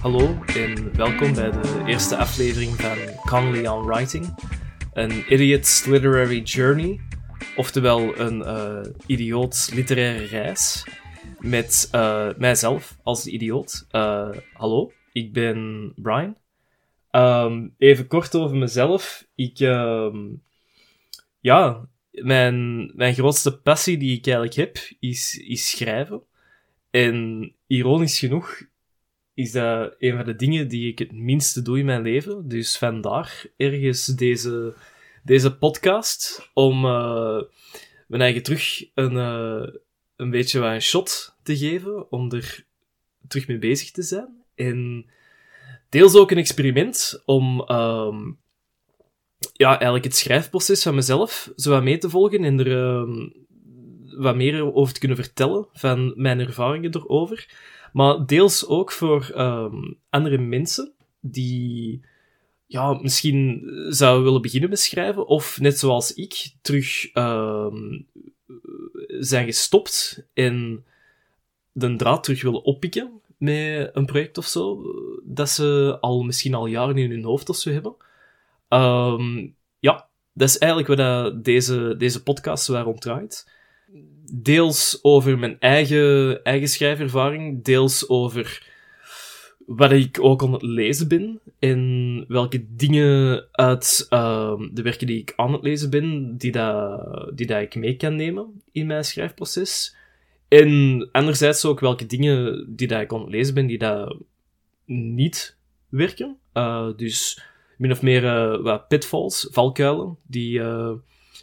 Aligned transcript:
Hallo 0.00 0.38
en 0.46 0.96
welkom 0.96 1.34
bij 1.34 1.50
de 1.50 1.82
eerste 1.86 2.16
aflevering 2.16 2.70
van 2.70 2.96
Connolly 3.26 3.66
on 3.66 3.86
Writing. 3.86 4.34
Een 4.92 5.32
Idiot's 5.32 5.84
Literary 5.84 6.42
Journey, 6.42 7.00
oftewel 7.56 8.18
een 8.18 8.38
uh, 8.38 8.92
idioot 9.06 9.70
literaire 9.74 10.24
reis 10.24 10.86
met 11.38 11.88
uh, 11.94 12.28
mijzelf 12.36 12.98
als 13.02 13.24
de 13.24 13.30
idioot. 13.30 13.86
Uh, 13.92 14.30
hallo, 14.52 14.92
ik 15.12 15.32
ben 15.32 15.92
Brian. 15.96 16.36
Um, 17.10 17.74
even 17.78 18.06
kort 18.06 18.34
over 18.34 18.56
mezelf. 18.56 19.26
Ik, 19.34 19.60
um, 19.60 20.42
ja, 21.40 21.88
mijn, 22.10 22.90
mijn 22.94 23.14
grootste 23.14 23.58
passie 23.58 23.98
die 23.98 24.16
ik 24.16 24.26
eigenlijk 24.26 24.56
heb, 24.56 24.78
is, 25.00 25.38
is 25.46 25.70
schrijven. 25.70 26.22
En 26.90 27.52
ironisch 27.66 28.18
genoeg 28.18 28.62
is 29.36 29.52
dat 29.52 29.94
een 29.98 30.16
van 30.16 30.24
de 30.24 30.36
dingen 30.36 30.68
die 30.68 30.90
ik 30.90 30.98
het 30.98 31.12
minste 31.12 31.62
doe 31.62 31.78
in 31.78 31.84
mijn 31.84 32.02
leven. 32.02 32.48
Dus 32.48 32.78
vandaar 32.78 33.46
ergens 33.56 34.06
deze, 34.06 34.74
deze 35.22 35.56
podcast 35.56 36.50
om 36.54 36.84
uh, 36.84 37.42
mijn 38.06 38.22
eigen 38.22 38.42
terug 38.42 38.84
een, 38.94 39.12
uh, 39.12 39.66
een 40.16 40.30
beetje 40.30 40.60
een 40.60 40.82
shot 40.82 41.36
te 41.42 41.56
geven, 41.56 42.10
om 42.10 42.32
er 42.32 42.64
terug 43.28 43.46
mee 43.48 43.58
bezig 43.58 43.90
te 43.90 44.02
zijn. 44.02 44.42
En 44.54 45.06
deels 45.88 46.14
ook 46.14 46.30
een 46.30 46.38
experiment 46.38 47.22
om 47.24 47.70
um, 47.70 48.38
ja, 49.52 49.68
eigenlijk 49.68 50.04
het 50.04 50.16
schrijfproces 50.16 50.82
van 50.82 50.94
mezelf 50.94 51.52
zo 51.56 51.70
wat 51.70 51.82
mee 51.82 51.98
te 51.98 52.10
volgen 52.10 52.44
en 52.44 52.58
er 52.58 52.72
um, 52.72 53.32
wat 54.16 54.36
meer 54.36 54.74
over 54.74 54.94
te 54.94 55.00
kunnen 55.00 55.18
vertellen 55.18 55.68
van 55.72 56.12
mijn 56.16 56.40
ervaringen 56.40 56.94
erover. 56.94 57.48
Maar 57.96 58.26
deels 58.26 58.66
ook 58.66 58.92
voor 58.92 59.32
um, 59.36 59.98
andere 60.10 60.38
mensen 60.38 60.92
die 61.20 62.04
ja, 62.66 62.92
misschien 62.92 63.62
zouden 63.88 64.24
willen 64.24 64.42
beginnen 64.42 64.68
met 64.68 64.78
schrijven, 64.78 65.26
of 65.26 65.60
net 65.60 65.78
zoals 65.78 66.14
ik, 66.14 66.50
terug 66.60 67.14
um, 67.14 68.06
zijn 69.06 69.44
gestopt 69.44 70.26
en 70.34 70.84
de 71.72 71.96
draad 71.96 72.24
terug 72.24 72.42
willen 72.42 72.64
oppikken 72.64 73.20
met 73.38 73.90
een 73.92 74.06
project 74.06 74.38
of 74.38 74.46
zo, 74.46 74.82
dat 75.24 75.48
ze 75.48 75.98
al 76.00 76.22
misschien 76.22 76.54
al 76.54 76.66
jaren 76.66 76.96
in 76.96 77.10
hun 77.10 77.24
hoofd 77.24 77.48
of 77.48 77.56
zo 77.56 77.70
hebben. 77.70 77.96
Um, 78.68 79.56
ja, 79.78 80.08
dat 80.32 80.48
is 80.48 80.58
eigenlijk 80.58 81.00
wat 81.00 81.44
deze, 81.44 81.94
deze 81.98 82.22
podcast 82.22 82.66
waar 82.66 82.84
rond 82.84 83.00
draait 83.00 83.54
deels 84.32 84.98
over 85.02 85.38
mijn 85.38 85.56
eigen, 85.60 86.44
eigen 86.44 86.68
schrijvervaring, 86.68 87.64
deels 87.64 88.08
over 88.08 88.74
wat 89.66 89.92
ik 89.92 90.18
ook 90.20 90.42
aan 90.42 90.52
het 90.52 90.62
lezen 90.62 91.08
ben 91.08 91.40
en 91.58 92.24
welke 92.28 92.66
dingen 92.68 93.44
uit 93.52 94.06
uh, 94.10 94.60
de 94.72 94.82
werken 94.82 95.06
die 95.06 95.20
ik 95.20 95.32
aan 95.36 95.52
het 95.52 95.62
lezen 95.62 95.90
ben, 95.90 96.36
die, 96.36 96.52
dat, 96.52 97.30
die 97.34 97.46
dat 97.46 97.60
ik 97.60 97.74
mee 97.74 97.96
kan 97.96 98.16
nemen 98.16 98.62
in 98.72 98.86
mijn 98.86 99.04
schrijfproces. 99.04 99.96
En 100.48 101.08
anderzijds 101.12 101.64
ook 101.64 101.80
welke 101.80 102.06
dingen 102.06 102.66
die 102.76 102.88
dat 102.88 103.00
ik 103.00 103.12
aan 103.12 103.20
het 103.20 103.30
lezen 103.30 103.54
ben, 103.54 103.66
die 103.66 103.78
dat 103.78 104.16
niet 104.84 105.56
werken. 105.88 106.36
Uh, 106.54 106.88
dus 106.96 107.42
min 107.78 107.90
of 107.90 108.02
meer 108.02 108.24
uh, 108.24 108.62
wat 108.62 108.88
pitfalls, 108.88 109.48
valkuilen, 109.50 110.16
die 110.26 110.50
je 110.50 110.60
uh, 110.60 110.92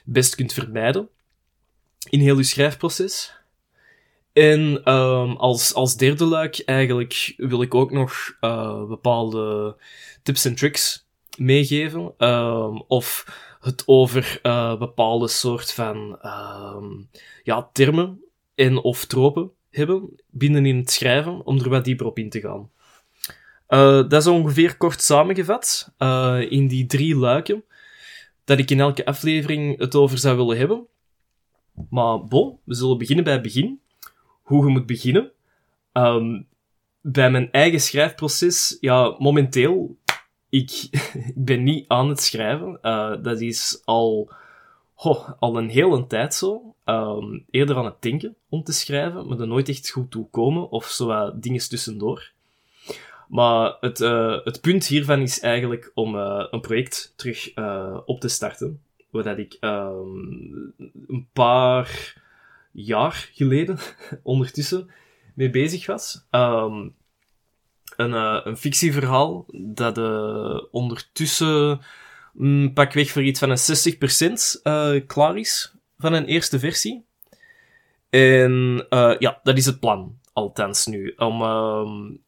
best 0.05 0.35
kunt 0.35 0.53
vermijden 0.53 1.09
in 2.09 2.19
heel 2.19 2.37
je 2.37 2.43
schrijfproces. 2.43 3.33
En 4.33 4.91
um, 4.93 5.35
als, 5.35 5.73
als 5.73 5.97
derde 5.97 6.25
luik 6.25 6.61
eigenlijk 6.65 7.33
wil 7.37 7.61
ik 7.61 7.75
ook 7.75 7.91
nog 7.91 8.37
uh, 8.41 8.85
bepaalde 8.85 9.75
tips 10.23 10.45
en 10.45 10.55
tricks 10.55 11.07
meegeven. 11.37 12.13
Um, 12.17 12.83
of 12.87 13.25
het 13.59 13.83
over 13.85 14.39
uh, 14.43 14.77
bepaalde 14.77 15.27
soort 15.27 15.71
van 15.71 16.19
um, 16.25 17.09
ja, 17.43 17.69
termen 17.73 18.23
en 18.55 18.77
of 18.77 19.05
tropen 19.05 19.51
hebben 19.69 20.09
binnen 20.29 20.65
in 20.65 20.77
het 20.77 20.91
schrijven, 20.91 21.45
om 21.45 21.59
er 21.59 21.69
wat 21.69 21.85
dieper 21.85 22.05
op 22.05 22.17
in 22.17 22.29
te 22.29 22.39
gaan. 22.41 22.69
Uh, 23.69 24.09
dat 24.09 24.13
is 24.13 24.27
ongeveer 24.27 24.77
kort 24.77 25.01
samengevat 25.01 25.93
in 26.49 26.67
die 26.67 26.85
drie 26.85 27.15
luiken 27.15 27.63
dat 28.43 28.59
ik 28.59 28.71
in 28.71 28.79
elke 28.79 29.05
aflevering 29.05 29.79
het 29.79 29.95
over 29.95 30.17
zou 30.17 30.37
willen 30.37 30.57
hebben. 30.57 30.87
Maar 31.89 32.23
bon, 32.23 32.57
we 32.63 32.73
zullen 32.73 32.97
beginnen 32.97 33.23
bij 33.23 33.33
het 33.33 33.41
begin. 33.41 33.79
Hoe 34.41 34.65
je 34.65 34.71
moet 34.71 34.85
beginnen. 34.85 35.31
Um, 35.93 36.47
bij 37.01 37.31
mijn 37.31 37.51
eigen 37.51 37.79
schrijfproces, 37.79 38.77
ja, 38.79 39.15
momenteel, 39.19 39.97
ik, 40.49 40.71
ik 41.35 41.45
ben 41.45 41.63
niet 41.63 41.87
aan 41.87 42.09
het 42.09 42.21
schrijven. 42.21 42.79
Uh, 42.81 43.15
dat 43.21 43.41
is 43.41 43.81
al, 43.85 44.31
oh, 44.95 45.29
al 45.39 45.57
een 45.57 45.69
hele 45.69 46.07
tijd 46.07 46.33
zo. 46.33 46.75
Um, 46.85 47.45
eerder 47.49 47.77
aan 47.77 47.85
het 47.85 48.01
denken 48.01 48.35
om 48.49 48.63
te 48.63 48.73
schrijven, 48.73 49.27
maar 49.27 49.39
er 49.39 49.47
nooit 49.47 49.69
echt 49.69 49.89
goed 49.89 50.11
toe 50.11 50.29
komen, 50.29 50.69
of 50.69 50.85
zo 50.85 51.39
dingen 51.39 51.69
tussendoor. 51.69 52.31
Maar 53.27 53.77
het, 53.79 53.99
uh, 53.99 54.37
het 54.43 54.61
punt 54.61 54.87
hiervan 54.87 55.21
is 55.21 55.39
eigenlijk 55.39 55.91
om 55.93 56.15
uh, 56.15 56.45
een 56.51 56.61
project 56.61 57.13
terug 57.15 57.53
op 58.05 58.19
te 58.19 58.27
starten 58.27 58.81
waar 59.13 59.23
dat 59.23 59.37
ik 59.37 59.57
um, 59.61 60.73
een 61.07 61.27
paar 61.33 62.15
jaar 62.71 63.29
geleden 63.33 63.77
ondertussen 64.23 64.89
mee 65.33 65.49
bezig 65.49 65.85
was. 65.85 66.27
Um, 66.31 66.95
een, 67.95 68.11
uh, 68.11 68.39
een 68.43 68.57
fictieverhaal 68.57 69.45
dat 69.51 69.97
uh, 69.97 70.61
ondertussen 70.71 71.79
um, 72.39 72.73
pakweg 72.73 73.11
voor 73.11 73.23
iets 73.23 73.39
van 73.39 73.49
een 73.49 73.57
60% 73.57 74.31
uh, 74.63 74.95
eh, 74.95 75.07
klaar 75.07 75.37
is 75.37 75.75
van 75.97 76.13
een 76.13 76.25
eerste 76.25 76.59
versie. 76.59 77.05
En 78.09 78.85
ja, 79.19 79.39
dat 79.43 79.57
is 79.57 79.65
het 79.65 79.79
plan, 79.79 80.19
althans 80.33 80.85
nu. 80.85 81.13
Om 81.17 81.41
um, 81.41 82.21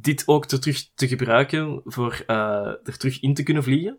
dit 0.00 0.22
ook 0.26 0.46
te 0.46 0.58
terug 0.58 0.88
te 0.94 1.08
gebruiken 1.08 1.80
voor 1.84 2.22
er 2.26 2.98
terug 2.98 3.20
in 3.20 3.34
te 3.34 3.42
kunnen 3.42 3.62
vliegen. 3.62 3.98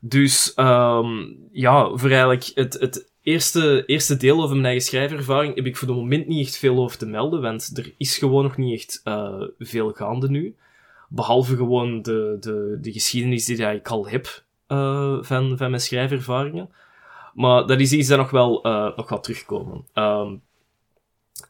Dus 0.00 0.52
um, 0.56 1.36
ja, 1.52 1.96
voor 1.96 2.08
eigenlijk 2.08 2.50
het, 2.54 2.76
het 2.80 3.10
eerste, 3.22 3.82
eerste 3.86 4.16
deel 4.16 4.42
over 4.42 4.54
mijn 4.54 4.64
eigen 4.64 4.82
schrijvervaring 4.82 5.54
heb 5.54 5.66
ik 5.66 5.76
voor 5.76 5.88
de 5.88 5.94
moment 5.94 6.26
niet 6.26 6.46
echt 6.46 6.56
veel 6.56 6.78
over 6.78 6.98
te 6.98 7.06
melden, 7.06 7.40
want 7.40 7.78
er 7.78 7.94
is 7.96 8.18
gewoon 8.18 8.42
nog 8.42 8.56
niet 8.56 8.72
echt 8.74 9.00
uh, 9.04 9.42
veel 9.58 9.92
gaande 9.92 10.28
nu. 10.30 10.56
Behalve 11.08 11.56
gewoon 11.56 12.02
de, 12.02 12.36
de, 12.40 12.78
de 12.80 12.92
geschiedenis 12.92 13.44
die 13.44 13.66
ik 13.66 13.88
al 13.88 14.08
heb 14.08 14.42
uh, 14.68 15.16
van, 15.20 15.56
van 15.56 15.70
mijn 15.70 15.82
schrijvervaringen. 15.82 16.70
Maar 17.34 17.66
dat 17.66 17.80
is 17.80 17.92
iets 17.92 18.08
dat 18.08 18.18
nog 18.18 18.30
wel, 18.30 18.66
uh, 18.66 18.96
nog 18.96 19.08
gaat 19.08 19.22
terugkomen. 19.22 19.84
Um, 19.94 20.42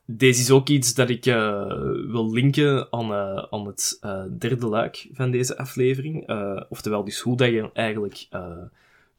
deze 0.04 0.40
is 0.40 0.50
ook 0.50 0.68
iets 0.68 0.94
dat 0.94 1.08
ik 1.08 1.26
uh, 1.26 1.66
wil 2.10 2.32
linken 2.32 2.92
aan, 2.92 3.10
uh, 3.10 3.44
aan 3.50 3.66
het 3.66 3.98
uh, 4.04 4.22
derde 4.38 4.66
luik 4.66 5.08
van 5.12 5.30
deze 5.30 5.58
aflevering. 5.58 6.30
oftewel, 6.68 7.04
dus 7.04 7.20
hoe 7.20 7.36
dat 7.36 7.48
je 7.48 7.70
eigenlijk 7.72 8.28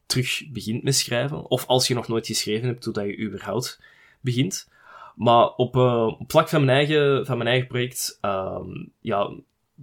terug 0.05 0.43
begint 0.51 0.83
met 0.83 0.95
schrijven. 0.95 1.49
Of 1.49 1.67
als 1.67 1.87
je 1.87 1.93
nog 1.93 2.07
nooit 2.07 2.27
geschreven 2.27 2.67
hebt, 2.67 2.85
hoe 2.85 2.93
dat 2.93 3.05
je 3.05 3.19
überhaupt 3.19 3.81
begint. 4.21 4.69
Maar 5.15 5.49
op, 5.49 5.75
op 6.19 6.31
vlak 6.31 6.49
van 6.49 6.65
mijn 6.65 6.77
eigen, 6.77 7.25
van 7.25 7.37
mijn 7.37 7.49
eigen 7.49 7.67
project, 7.67 8.17
ehm, 8.21 8.85
ja, 9.01 9.31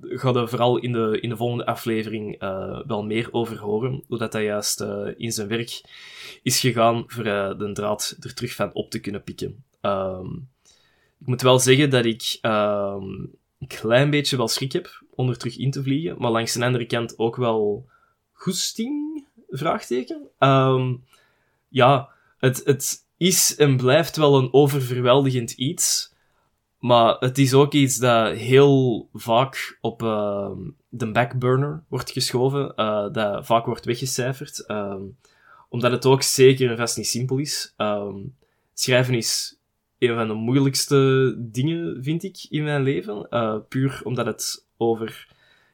ga 0.01 0.35
er 0.35 0.49
vooral 0.49 0.79
in 0.79 0.93
de, 0.93 1.19
in 1.21 1.29
de 1.29 1.37
volgende 1.37 1.67
aflevering 1.67 2.39
wel 2.87 3.05
meer 3.05 3.29
over 3.31 3.59
horen. 3.59 4.03
Hoe 4.09 4.19
dat, 4.19 4.33
juist 4.33 4.81
in 5.17 5.33
zijn 5.33 5.49
werk 5.49 5.81
is 6.43 6.61
gegaan 6.61 7.05
voor 7.07 7.25
de 7.25 7.71
draad 7.73 8.17
er 8.21 8.35
terug 8.35 8.55
van 8.55 8.73
op 8.73 8.91
te 8.91 9.01
kunnen 9.01 9.23
pikken. 9.23 9.65
Um, 9.83 10.49
ik 11.21 11.27
moet 11.27 11.43
wel 11.43 11.59
zeggen 11.59 11.91
dat 11.91 12.05
ik 12.05 12.39
uh, 12.43 12.97
een 13.59 13.67
klein 13.67 14.11
beetje 14.11 14.37
wel 14.37 14.49
schrik 14.49 14.73
heb 14.73 15.03
om 15.11 15.29
er 15.29 15.39
terug 15.39 15.59
in 15.59 15.71
te 15.71 15.83
vliegen, 15.83 16.17
maar 16.19 16.31
langs 16.31 16.53
de 16.53 16.65
andere 16.65 16.87
kant 16.87 17.19
ook 17.19 17.37
wel 17.37 17.89
goesting? 18.33 19.27
Vraagteken. 19.49 20.29
Um, 20.39 21.05
ja, 21.69 22.09
het, 22.39 22.63
het 22.65 23.05
is 23.17 23.57
en 23.57 23.77
blijft 23.77 24.17
wel 24.17 24.39
een 24.39 24.53
oververweldigend 24.53 25.53
iets, 25.53 26.15
maar 26.79 27.17
het 27.19 27.39
is 27.39 27.55
ook 27.55 27.73
iets 27.73 27.97
dat 27.97 28.37
heel 28.37 29.09
vaak 29.13 29.79
op 29.81 30.03
uh, 30.03 30.51
de 30.89 31.11
backburner 31.11 31.85
wordt 31.89 32.11
geschoven, 32.11 32.73
uh, 32.77 33.13
dat 33.13 33.47
vaak 33.47 33.67
wordt 33.67 33.85
weggecijferd, 33.85 34.67
omdat 35.69 35.91
het 35.93 36.07
ook 36.07 36.23
zeker 36.23 36.71
en 36.71 36.77
vast 36.77 36.97
niet 36.97 37.07
simpel 37.07 37.39
is. 37.39 37.75
Schrijven 38.75 39.15
is 39.15 39.56
een 39.99 40.15
van 40.15 40.29
de 40.29 40.35
moeilijkste 40.35 41.35
dingen, 41.39 42.03
vind 42.03 42.23
ik, 42.23 42.47
in 42.49 42.65
mijn 42.65 42.83
leven. 42.83 43.27
Uh, 43.31 43.57
puur 43.69 44.01
omdat 44.05 44.27
het 44.27 44.67
over, 44.77 45.29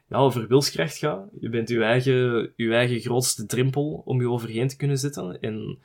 ja, 0.09 0.17
over 0.17 0.47
wilskracht 0.47 0.97
gaat. 0.97 1.29
Je 1.39 1.49
bent 1.49 1.69
je 1.69 1.83
eigen, 1.83 2.53
je 2.55 2.73
eigen 2.73 2.99
grootste 2.99 3.45
drempel 3.45 4.01
om 4.05 4.21
je 4.21 4.29
overheen 4.29 4.67
te 4.67 4.77
kunnen 4.77 4.97
zetten. 4.97 5.39
En 5.41 5.77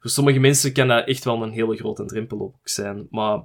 voor 0.00 0.10
sommige 0.10 0.38
mensen 0.38 0.72
kan 0.72 0.88
dat 0.88 1.06
echt 1.06 1.24
wel 1.24 1.42
een 1.42 1.52
hele 1.52 1.76
grote 1.76 2.04
drempel 2.04 2.40
ook 2.40 2.56
zijn. 2.62 3.06
Maar 3.10 3.42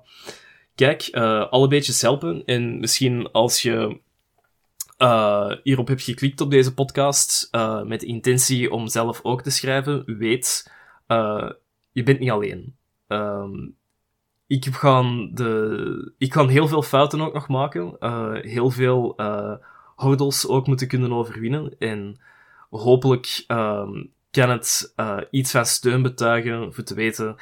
kijk, 0.76 1.10
uh, 1.12 1.50
alle 1.50 1.68
beetjes 1.68 2.02
helpen. 2.02 2.46
En 2.46 2.80
misschien 2.80 3.32
als 3.32 3.62
je 3.62 4.00
uh, 4.98 5.52
hierop 5.64 5.88
heb 5.88 6.00
geklikt 6.00 6.42
op 6.42 6.52
deze 6.52 6.74
podcast 6.74 7.50
met 7.86 8.00
de 8.00 8.06
intentie 8.06 8.72
om 8.72 8.88
zelf 8.88 9.20
ook 9.24 9.42
te 9.42 9.52
schrijven, 9.52 10.18
weet, 10.18 10.72
je 11.92 12.04
bent 12.04 12.20
niet 12.20 12.32
alleen. 12.32 12.76
Um, 13.08 13.76
ik 14.48 14.66
ga 14.66 15.02
de, 15.32 16.14
ik 16.18 16.30
kan 16.30 16.50
heel 16.50 16.68
veel 16.68 16.82
fouten 16.82 17.22
ook 17.22 17.34
nog 17.34 17.48
maken, 17.48 17.96
heel 18.42 18.70
veel 18.70 19.16
hordels 19.96 20.48
ook 20.48 20.68
moeten 20.68 20.88
kunnen 20.88 21.14
overwinnen 21.14 21.76
en 21.80 22.20
hopelijk 22.70 23.44
um, 23.48 24.12
kan 24.32 24.50
het 24.50 24.94
iets 25.32 25.52
van 25.52 25.66
steun 25.66 26.02
betuigen 26.02 26.74
voor 26.74 26.84
te 26.84 26.94
weten 26.94 27.36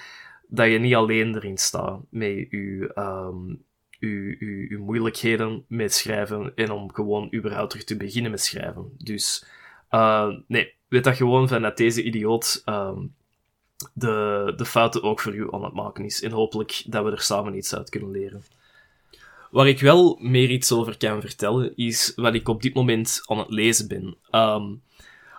dat 0.47 0.71
je 0.71 0.79
niet 0.79 0.95
alleen 0.95 1.35
erin 1.35 1.57
staat 1.57 1.99
met 2.09 2.47
je, 2.49 2.91
um, 2.95 3.63
uw, 3.99 4.35
uw, 4.39 4.83
moeilijkheden 4.83 5.65
met 5.67 5.93
schrijven 5.93 6.55
en 6.55 6.71
om 6.71 6.93
gewoon 6.93 7.33
überhaupt 7.33 7.69
terug 7.69 7.85
te 7.85 7.97
beginnen 7.97 8.31
met 8.31 8.41
schrijven. 8.41 8.91
Dus 8.97 9.45
uh, 9.91 10.35
nee, 10.47 10.73
weet 10.87 11.03
dat 11.03 11.15
gewoon 11.15 11.47
van 11.47 11.61
dat 11.61 11.77
deze 11.77 12.03
idioot 12.03 12.61
um, 12.65 13.15
de, 13.93 14.53
de 14.55 14.65
fouten 14.65 15.03
ook 15.03 15.19
voor 15.19 15.35
u 15.35 15.53
aan 15.53 15.63
het 15.63 15.73
maken 15.73 16.05
is. 16.05 16.21
En 16.21 16.31
hopelijk 16.31 16.83
dat 16.85 17.03
we 17.03 17.11
er 17.11 17.21
samen 17.21 17.55
iets 17.57 17.75
uit 17.75 17.89
kunnen 17.89 18.11
leren. 18.11 18.43
Waar 19.51 19.67
ik 19.67 19.79
wel 19.79 20.17
meer 20.21 20.49
iets 20.49 20.71
over 20.71 20.97
kan 20.97 21.21
vertellen, 21.21 21.75
is 21.75 22.13
wat 22.15 22.33
ik 22.33 22.47
op 22.47 22.61
dit 22.61 22.73
moment 22.73 23.21
aan 23.25 23.37
het 23.37 23.49
lezen 23.49 23.87
ben. 23.87 24.17
Um, 24.31 24.81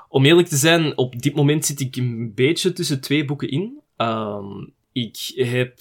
om 0.08 0.24
eerlijk 0.24 0.48
te 0.48 0.56
zijn, 0.56 0.96
op 0.96 1.22
dit 1.22 1.34
moment 1.34 1.66
zit 1.66 1.80
ik 1.80 1.96
een 1.96 2.34
beetje 2.34 2.72
tussen 2.72 3.00
twee 3.00 3.24
boeken 3.24 3.48
in. 3.48 3.80
Um, 3.96 4.72
ik 4.92 5.32
heb 5.34 5.78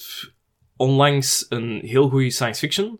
onlangs 0.76 1.46
een 1.48 1.80
heel 1.84 2.08
goede 2.08 2.30
science 2.30 2.60
fiction 2.60 2.98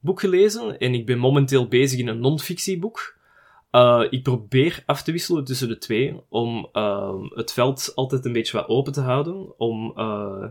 boek 0.00 0.20
gelezen 0.20 0.78
en 0.78 0.94
ik 0.94 1.06
ben 1.06 1.18
momenteel 1.18 1.68
bezig 1.68 1.98
in 1.98 2.08
een 2.08 2.20
non-fictieboek. 2.20 3.17
Uh, 3.72 4.04
ik 4.10 4.22
probeer 4.22 4.82
af 4.86 5.02
te 5.02 5.12
wisselen 5.12 5.44
tussen 5.44 5.68
de 5.68 5.78
twee 5.78 6.20
om 6.28 6.68
uh, 6.72 7.14
het 7.34 7.52
veld 7.52 7.92
altijd 7.94 8.24
een 8.24 8.32
beetje 8.32 8.56
wat 8.56 8.68
open 8.68 8.92
te 8.92 9.00
houden. 9.00 9.58
Om, 9.58 9.92
uh, 9.96 10.44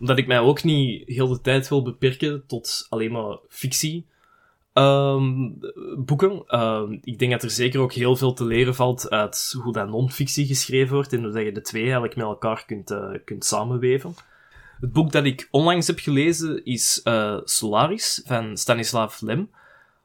omdat 0.00 0.18
ik 0.18 0.26
mij 0.26 0.38
ook 0.38 0.62
niet 0.62 1.08
heel 1.08 1.28
de 1.28 1.40
tijd 1.40 1.68
wil 1.68 1.82
beperken 1.82 2.46
tot 2.46 2.86
alleen 2.88 3.12
maar 3.12 3.38
fictie. 3.48 4.06
Um, 4.74 5.58
boeken. 5.98 6.42
Uh, 6.48 6.82
ik 7.02 7.18
denk 7.18 7.32
dat 7.32 7.42
er 7.42 7.50
zeker 7.50 7.80
ook 7.80 7.92
heel 7.92 8.16
veel 8.16 8.32
te 8.32 8.44
leren 8.44 8.74
valt 8.74 9.10
uit 9.10 9.54
hoe 9.62 9.72
dat 9.72 9.88
non-fictie 9.88 10.46
geschreven 10.46 10.94
wordt 10.94 11.12
en 11.12 11.24
hoe 11.24 11.40
je 11.40 11.52
de 11.52 11.60
twee 11.60 11.82
eigenlijk 11.82 12.16
met 12.16 12.24
elkaar 12.24 12.64
kunt, 12.66 12.90
uh, 12.90 13.10
kunt 13.24 13.44
samenweven. 13.44 14.14
Het 14.80 14.92
boek 14.92 15.12
dat 15.12 15.24
ik 15.24 15.48
onlangs 15.50 15.86
heb 15.86 15.98
gelezen 15.98 16.64
is 16.64 17.02
Solaris 17.44 18.22
van 18.24 18.56
Stanislav 18.56 19.20
Lem. 19.20 19.50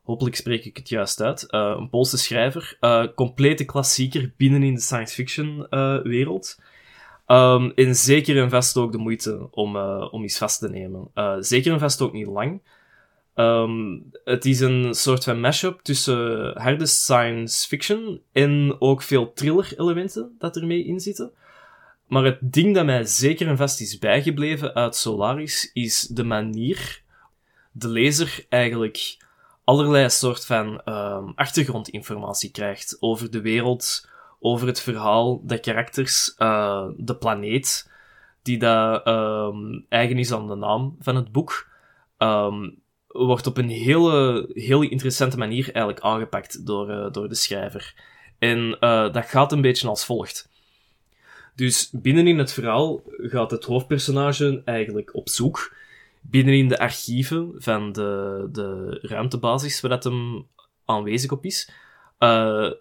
Hopelijk 0.08 0.36
spreek 0.36 0.66
ik 0.66 0.78
het 0.78 0.90
juist 0.90 1.22
uit. 1.22 1.46
Uh, 1.50 1.76
een 1.78 1.90
Poolse 1.90 2.18
schrijver. 2.18 2.78
Uh, 2.82 3.06
complete 3.16 3.66
klassieker 3.66 4.34
binnen 4.38 4.64
in 4.64 4.74
de 4.74 4.82
science 4.82 5.14
fiction 5.14 5.68
wereld. 6.04 6.60
Um, 7.28 7.72
en 7.76 7.96
zeker 7.96 8.42
en 8.42 8.50
vast 8.50 8.78
ook 8.78 8.92
de 8.92 8.98
moeite 8.98 9.48
om, 9.52 9.78
om 10.12 10.24
iets 10.24 10.38
vast 10.38 10.60
te 10.60 10.70
nemen. 10.70 11.12
zeker 11.40 11.74
en 11.74 11.80
vast 11.80 12.02
ook 12.02 12.14
niet 12.14 12.28
lang. 12.28 12.62
Um, 13.36 14.10
het 14.24 14.46
is 14.46 14.60
een 14.60 14.94
soort 14.94 15.24
van 15.24 15.40
mashup 15.40 15.80
tussen 15.82 16.52
harde 16.62 16.86
science 16.86 17.68
fiction 17.68 18.22
en 18.32 18.76
ook 18.80 19.02
veel 19.02 19.34
thriller 19.34 19.74
elementen 19.78 20.36
dat 20.40 20.56
ermee 20.56 20.86
in 20.86 21.00
zitten. 21.00 21.32
Maar 22.08 22.24
het 22.24 22.38
ding 22.42 22.76
dat 22.76 22.86
mij 22.86 23.06
zeker 23.06 23.48
en 23.48 23.58
vast 23.58 23.82
is 23.82 24.00
bijgebleven 24.00 24.74
uit 24.74 24.96
Solaris 24.96 25.72
is 25.74 26.02
de 26.02 26.24
manier 26.24 27.02
de 27.72 27.88
lezer 27.88 28.46
eigenlijk 28.50 29.26
allerlei 29.68 30.10
soort 30.10 30.46
van 30.46 30.82
um, 30.86 31.32
achtergrondinformatie 31.36 32.52
krijgt 32.52 32.98
over 33.00 33.32
de 33.32 33.42
wereld, 33.42 34.08
over 34.40 34.68
het 34.68 34.82
verhaal, 34.82 35.42
de 35.44 35.60
karakters, 35.60 36.36
uh, 36.38 36.88
de 36.98 37.16
planeet, 37.16 37.92
die 38.42 38.58
dat 38.58 39.08
um, 39.08 39.86
eigen 39.90 40.18
is 40.18 40.32
aan 40.32 40.48
de 40.48 40.56
naam 40.56 40.96
van 41.00 41.16
het 41.16 41.32
boek, 41.32 41.70
um, 42.18 42.82
wordt 43.08 43.48
op 43.48 43.58
een 43.58 43.70
hele, 43.70 44.50
hele 44.54 44.90
interessante 44.90 45.38
manier 45.38 45.66
eigenlijk 45.66 46.00
aangepakt 46.00 46.66
door, 46.66 46.90
uh, 46.90 47.12
door 47.12 47.30
de 47.30 47.36
schrijver. 47.36 47.94
En 48.40 48.78
uh, 48.80 49.14
dat 49.14 49.26
gaat 49.26 49.52
een 49.52 49.62
beetje 49.62 49.88
als 49.88 50.06
volgt. 50.06 50.50
Dus 51.56 51.90
binnenin 51.92 52.38
het 52.38 52.54
verhaal 52.54 53.02
gaat 53.18 53.52
het 53.52 53.64
hoofdpersonage 53.64 54.62
eigenlijk 54.66 55.16
op 55.16 55.30
zoek 55.30 55.76
binnenin 56.30 56.68
de 56.68 56.80
archieven 56.80 57.52
van 57.56 57.92
de, 57.92 58.48
de 58.52 59.00
ruimtebasis 59.02 59.82
waar 59.82 59.92
dat 59.92 60.04
hem 60.04 60.48
aanwezig 60.86 61.32
op 61.32 61.46
is. 61.46 61.72
Uh, 62.20 62.72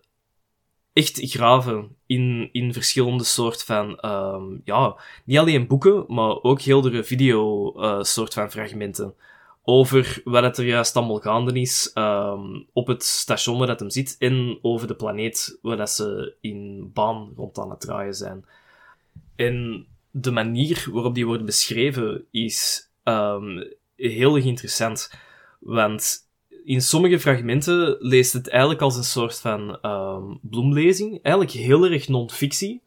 echt 0.93 1.20
graven 1.22 1.96
in, 2.06 2.48
in 2.52 2.72
verschillende 2.72 3.25
soort 3.25 3.64
van, 3.64 3.98
um, 4.04 4.60
ja, 4.64 4.96
niet 5.25 5.38
alleen 5.38 5.66
boeken, 5.66 6.04
maar 6.08 6.43
ook 6.43 6.60
heel 6.60 6.81
de 6.81 7.04
video 7.04 7.72
uh, 7.76 8.02
soort 8.02 8.34
van 8.34 8.50
fragmenten. 8.50 9.14
Over 9.62 10.20
wat 10.25 10.42
het 10.42 10.58
er 10.58 10.64
juist 10.64 10.96
allemaal 10.96 11.19
gaande 11.19 11.60
is 11.60 11.90
um, 11.94 12.66
op 12.72 12.87
het 12.87 13.04
station 13.04 13.58
waar 13.58 13.66
dat 13.66 13.81
hem 13.81 13.90
zit 13.90 14.16
en 14.19 14.58
over 14.62 14.87
de 14.87 14.94
planeet 14.94 15.58
waar 15.62 15.76
dat 15.76 15.90
ze 15.90 16.34
in 16.40 16.90
baan 16.92 17.32
rond 17.37 17.58
aan 17.58 17.70
het 17.70 17.81
draaien 17.81 18.14
zijn. 18.14 18.44
En 19.37 19.87
de 20.10 20.31
manier 20.31 20.88
waarop 20.92 21.14
die 21.14 21.26
worden 21.26 21.46
beschreven 21.46 22.25
is 22.31 22.90
um, 23.08 23.73
heel 23.97 24.37
erg 24.37 24.44
interessant. 24.44 25.12
Want 25.61 26.29
in 26.64 26.82
sommige 26.82 27.20
fragmenten 27.20 27.97
leest 27.99 28.32
het 28.32 28.49
eigenlijk 28.49 28.81
als 28.81 28.97
een 28.97 29.05
soort 29.05 29.41
van 29.41 29.79
um, 29.82 30.38
bloemlezing. 30.43 31.23
Eigenlijk 31.23 31.56
heel 31.56 31.87
erg 31.87 32.08
non-fictie 32.08 32.85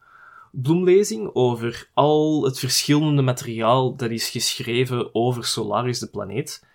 bloemlezing 0.51 1.29
over 1.33 1.89
al 1.93 2.43
het 2.43 2.59
verschillende 2.59 3.21
materiaal 3.21 3.95
dat 3.95 4.09
is 4.09 4.29
geschreven 4.29 5.15
over 5.15 5.45
Solaris, 5.45 5.99
de 5.99 6.07
planeet. 6.07 6.67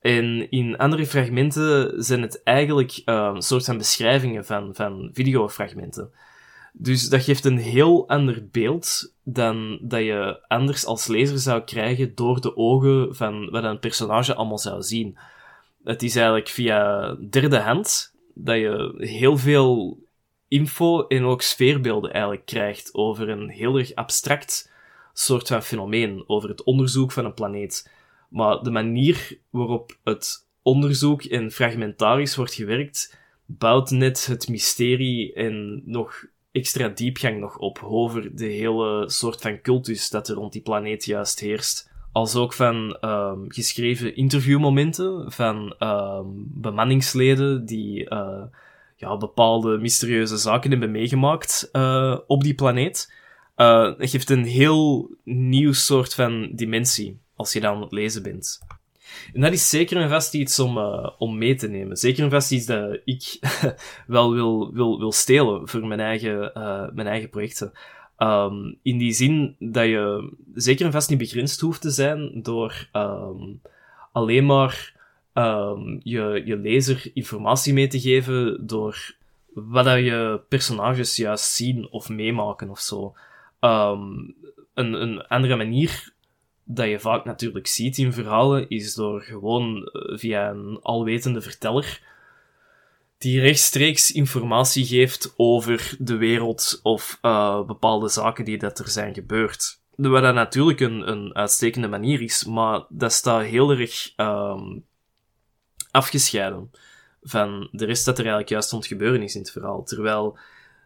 En 0.00 0.50
in 0.50 0.76
andere 0.76 1.06
fragmenten 1.06 2.02
zijn 2.04 2.22
het 2.22 2.42
eigenlijk 2.42 3.02
een 3.04 3.42
soort 3.42 3.64
van 3.64 3.78
beschrijvingen 3.78 4.44
van, 4.44 4.74
van 4.74 5.10
videofragmenten. 5.12 6.10
Dus 6.72 7.08
dat 7.08 7.22
geeft 7.22 7.44
een 7.44 7.58
heel 7.58 8.08
ander 8.08 8.48
beeld 8.50 9.14
dan 9.22 9.78
dat 9.82 10.00
je 10.00 10.44
anders 10.48 10.86
als 10.86 11.06
lezer 11.06 11.38
zou 11.38 11.62
krijgen 11.62 12.14
door 12.14 12.40
de 12.40 12.56
ogen 12.56 13.14
van 13.14 13.50
wat 13.50 13.64
een 13.64 13.78
personage 13.78 14.34
allemaal 14.34 14.58
zou 14.58 14.82
zien. 14.82 15.18
Het 15.84 16.02
is 16.02 16.16
eigenlijk 16.16 16.48
via 16.48 17.12
derde 17.30 17.58
hand 17.58 18.14
dat 18.34 18.56
je 18.56 18.94
heel 18.96 19.36
veel 19.38 19.98
info 20.48 21.06
en 21.06 21.24
ook 21.24 21.42
sfeerbeelden 21.42 22.12
eigenlijk 22.12 22.46
krijgt 22.46 22.94
over 22.94 23.28
een 23.28 23.48
heel 23.48 23.78
erg 23.78 23.94
abstract 23.94 24.72
soort 25.12 25.48
van 25.48 25.62
fenomeen, 25.62 26.24
over 26.26 26.48
het 26.48 26.62
onderzoek 26.62 27.12
van 27.12 27.24
een 27.24 27.34
planeet. 27.34 27.90
Maar 28.28 28.62
de 28.62 28.70
manier 28.70 29.38
waarop 29.50 29.96
het 30.04 30.48
onderzoek 30.62 31.22
en 31.22 31.50
fragmentarisch 31.50 32.36
wordt 32.36 32.54
gewerkt, 32.54 33.18
bouwt 33.46 33.90
net 33.90 34.26
het 34.26 34.48
mysterie 34.48 35.32
en 35.32 35.82
nog 35.84 36.24
extra 36.52 36.88
diepgang 36.88 37.40
nog 37.40 37.58
op 37.58 37.80
over 37.82 38.36
de 38.36 38.46
hele 38.46 39.10
soort 39.10 39.40
van 39.40 39.60
cultus 39.60 40.10
dat 40.10 40.28
er 40.28 40.34
rond 40.34 40.52
die 40.52 40.62
planeet 40.62 41.04
juist 41.04 41.40
heerst. 41.40 41.90
Als 42.12 42.36
ook 42.36 42.52
van 42.52 42.98
um, 43.00 43.44
geschreven 43.48 44.16
interviewmomenten 44.16 45.32
van 45.32 45.74
um, 45.78 46.46
bemanningsleden 46.48 47.66
die 47.66 48.10
uh, 48.10 48.42
ja, 48.96 49.16
bepaalde 49.16 49.78
mysterieuze 49.78 50.36
zaken 50.36 50.70
hebben 50.70 50.90
meegemaakt 50.90 51.68
uh, 51.72 52.18
op 52.26 52.42
die 52.42 52.54
planeet. 52.54 53.12
Uh, 53.56 53.84
het 53.98 54.10
geeft 54.10 54.30
een 54.30 54.44
heel 54.44 55.10
nieuw 55.24 55.72
soort 55.72 56.14
van 56.14 56.50
dimensie 56.54 57.20
als 57.36 57.52
je 57.52 57.60
dan 57.60 57.74
aan 57.74 57.82
het 57.82 57.92
lezen 57.92 58.22
bent. 58.22 58.60
En 59.34 59.40
dat 59.40 59.52
is 59.52 59.68
zeker 59.68 59.96
en 59.96 60.08
vast 60.08 60.34
iets 60.34 60.58
om, 60.58 60.78
uh, 60.78 61.10
om 61.18 61.38
mee 61.38 61.54
te 61.54 61.68
nemen. 61.68 61.96
Zeker 61.96 62.24
en 62.24 62.30
vast 62.30 62.52
iets 62.52 62.66
dat 62.66 62.98
ik 63.04 63.38
wel 64.06 64.32
wil, 64.32 64.72
wil, 64.72 64.98
wil 64.98 65.12
stelen 65.12 65.68
voor 65.68 65.86
mijn 65.86 66.00
eigen, 66.00 66.52
uh, 66.54 66.88
mijn 66.92 67.06
eigen 67.06 67.30
projecten. 67.30 67.72
Um, 68.18 68.78
in 68.82 68.98
die 68.98 69.12
zin 69.12 69.56
dat 69.58 69.84
je 69.84 70.32
zeker 70.54 70.86
en 70.86 70.92
vast 70.92 71.10
niet 71.10 71.18
begrensd 71.18 71.60
hoeft 71.60 71.80
te 71.80 71.90
zijn 71.90 72.42
door 72.42 72.88
um, 72.92 73.60
alleen 74.12 74.46
maar 74.46 74.94
um, 75.34 76.00
je, 76.02 76.42
je 76.44 76.56
lezer 76.56 77.10
informatie 77.14 77.72
mee 77.72 77.86
te 77.86 78.00
geven 78.00 78.66
door 78.66 79.14
wat 79.54 79.86
je 79.86 80.40
personages 80.48 81.16
juist 81.16 81.54
zien 81.54 81.88
of 81.90 82.08
meemaken 82.08 82.70
of 82.70 82.80
zo. 82.80 83.14
Een, 83.60 84.34
een 84.74 85.26
andere 85.26 85.56
manier 85.56 86.11
dat 86.64 86.88
je 86.88 87.00
vaak 87.00 87.24
natuurlijk 87.24 87.66
ziet 87.66 87.98
in 87.98 88.12
verhalen, 88.12 88.68
is 88.68 88.94
door 88.94 89.22
gewoon 89.22 89.84
eh, 89.84 90.18
via 90.18 90.50
een 90.50 90.78
alwetende 90.82 91.40
verteller 91.40 92.10
die 93.22 93.40
rechtstreeks 93.40 94.12
informatie 94.12 94.84
geeft 94.84 95.34
over 95.36 95.96
de 95.98 96.16
wereld 96.16 96.80
of 96.82 97.18
uh, 97.22 97.64
bepaalde 97.64 98.08
zaken 98.08 98.44
die 98.44 98.58
dat 98.58 98.78
er 98.78 98.88
zijn 98.88 99.14
gebeurd. 99.14 99.80
Wat 99.96 100.22
dat 100.22 100.34
natuurlijk 100.34 100.80
een, 100.80 101.10
een 101.10 101.34
uitstekende 101.34 101.88
manier 101.88 102.22
is, 102.22 102.44
maar 102.44 102.84
dat 102.88 103.12
staat 103.12 103.42
heel 103.42 103.70
erg 103.70 104.12
um, 104.16 104.84
afgescheiden 105.90 106.70
van 107.22 107.68
de 107.72 107.84
rest 107.84 108.04
dat 108.04 108.14
er 108.14 108.20
eigenlijk 108.20 108.52
juist 108.52 108.72
ont 108.72 108.86
gebeuren 108.86 109.22
is 109.22 109.34
in 109.34 109.40
het 109.40 109.50
verhaal. 109.50 109.82
Terwijl 109.82 110.38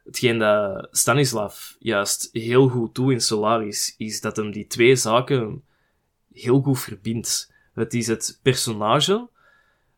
hetgeen 0.07 0.39
dat 0.39 0.89
Stanislav 0.91 1.73
juist 1.79 2.29
heel 2.33 2.69
goed 2.69 2.95
doet 2.95 3.13
in 3.13 3.21
Solaris, 3.21 3.95
is 3.99 4.21
dat 4.21 4.37
hem 4.37 4.51
die 4.51 4.67
twee 4.67 4.97
zaken 4.97 5.65
heel 6.33 6.61
goed 6.61 6.81
verbindt. 6.81 7.53
Het 7.75 7.95
is 7.95 8.07
het 8.07 8.41
personage 8.43 9.29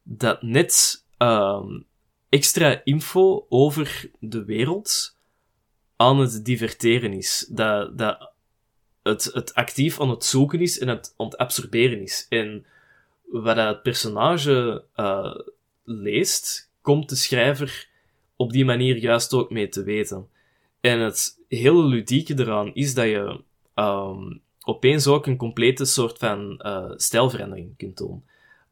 dat 0.02 0.42
net 0.42 1.04
um, 1.18 1.86
extra 2.28 2.80
info 2.84 3.46
over 3.48 4.10
de 4.20 4.44
wereld 4.44 5.16
aan 5.96 6.18
het 6.18 6.44
diverteren 6.44 7.12
is. 7.12 7.46
Dat, 7.50 7.98
dat 7.98 8.32
het, 9.02 9.24
het 9.24 9.54
actief 9.54 10.00
aan 10.00 10.10
het 10.10 10.24
zoeken 10.24 10.60
is 10.60 10.78
en 10.78 10.88
het 10.88 11.14
aan 11.16 11.26
het 11.26 11.36
absorberen 11.36 12.02
is. 12.02 12.26
En 12.28 12.66
wat 13.24 13.56
het 13.56 13.82
personage 13.82 14.84
uh, 14.96 15.34
leest, 15.84 16.70
komt 16.80 17.08
de 17.08 17.16
schrijver 17.16 17.88
op 18.38 18.52
die 18.52 18.64
manier 18.64 18.96
juist 18.96 19.34
ook 19.34 19.50
mee 19.50 19.68
te 19.68 19.82
weten. 19.82 20.28
En 20.80 20.98
het 20.98 21.44
hele 21.48 21.84
ludieke 21.84 22.34
eraan 22.38 22.74
is 22.74 22.94
dat 22.94 23.04
je 23.04 23.40
um, 23.74 24.40
opeens 24.60 25.06
ook 25.06 25.26
een 25.26 25.36
complete 25.36 25.84
soort 25.84 26.18
van 26.18 26.60
uh, 26.66 26.90
stijlverandering 26.96 27.76
kunt 27.76 27.96
doen. 27.96 28.24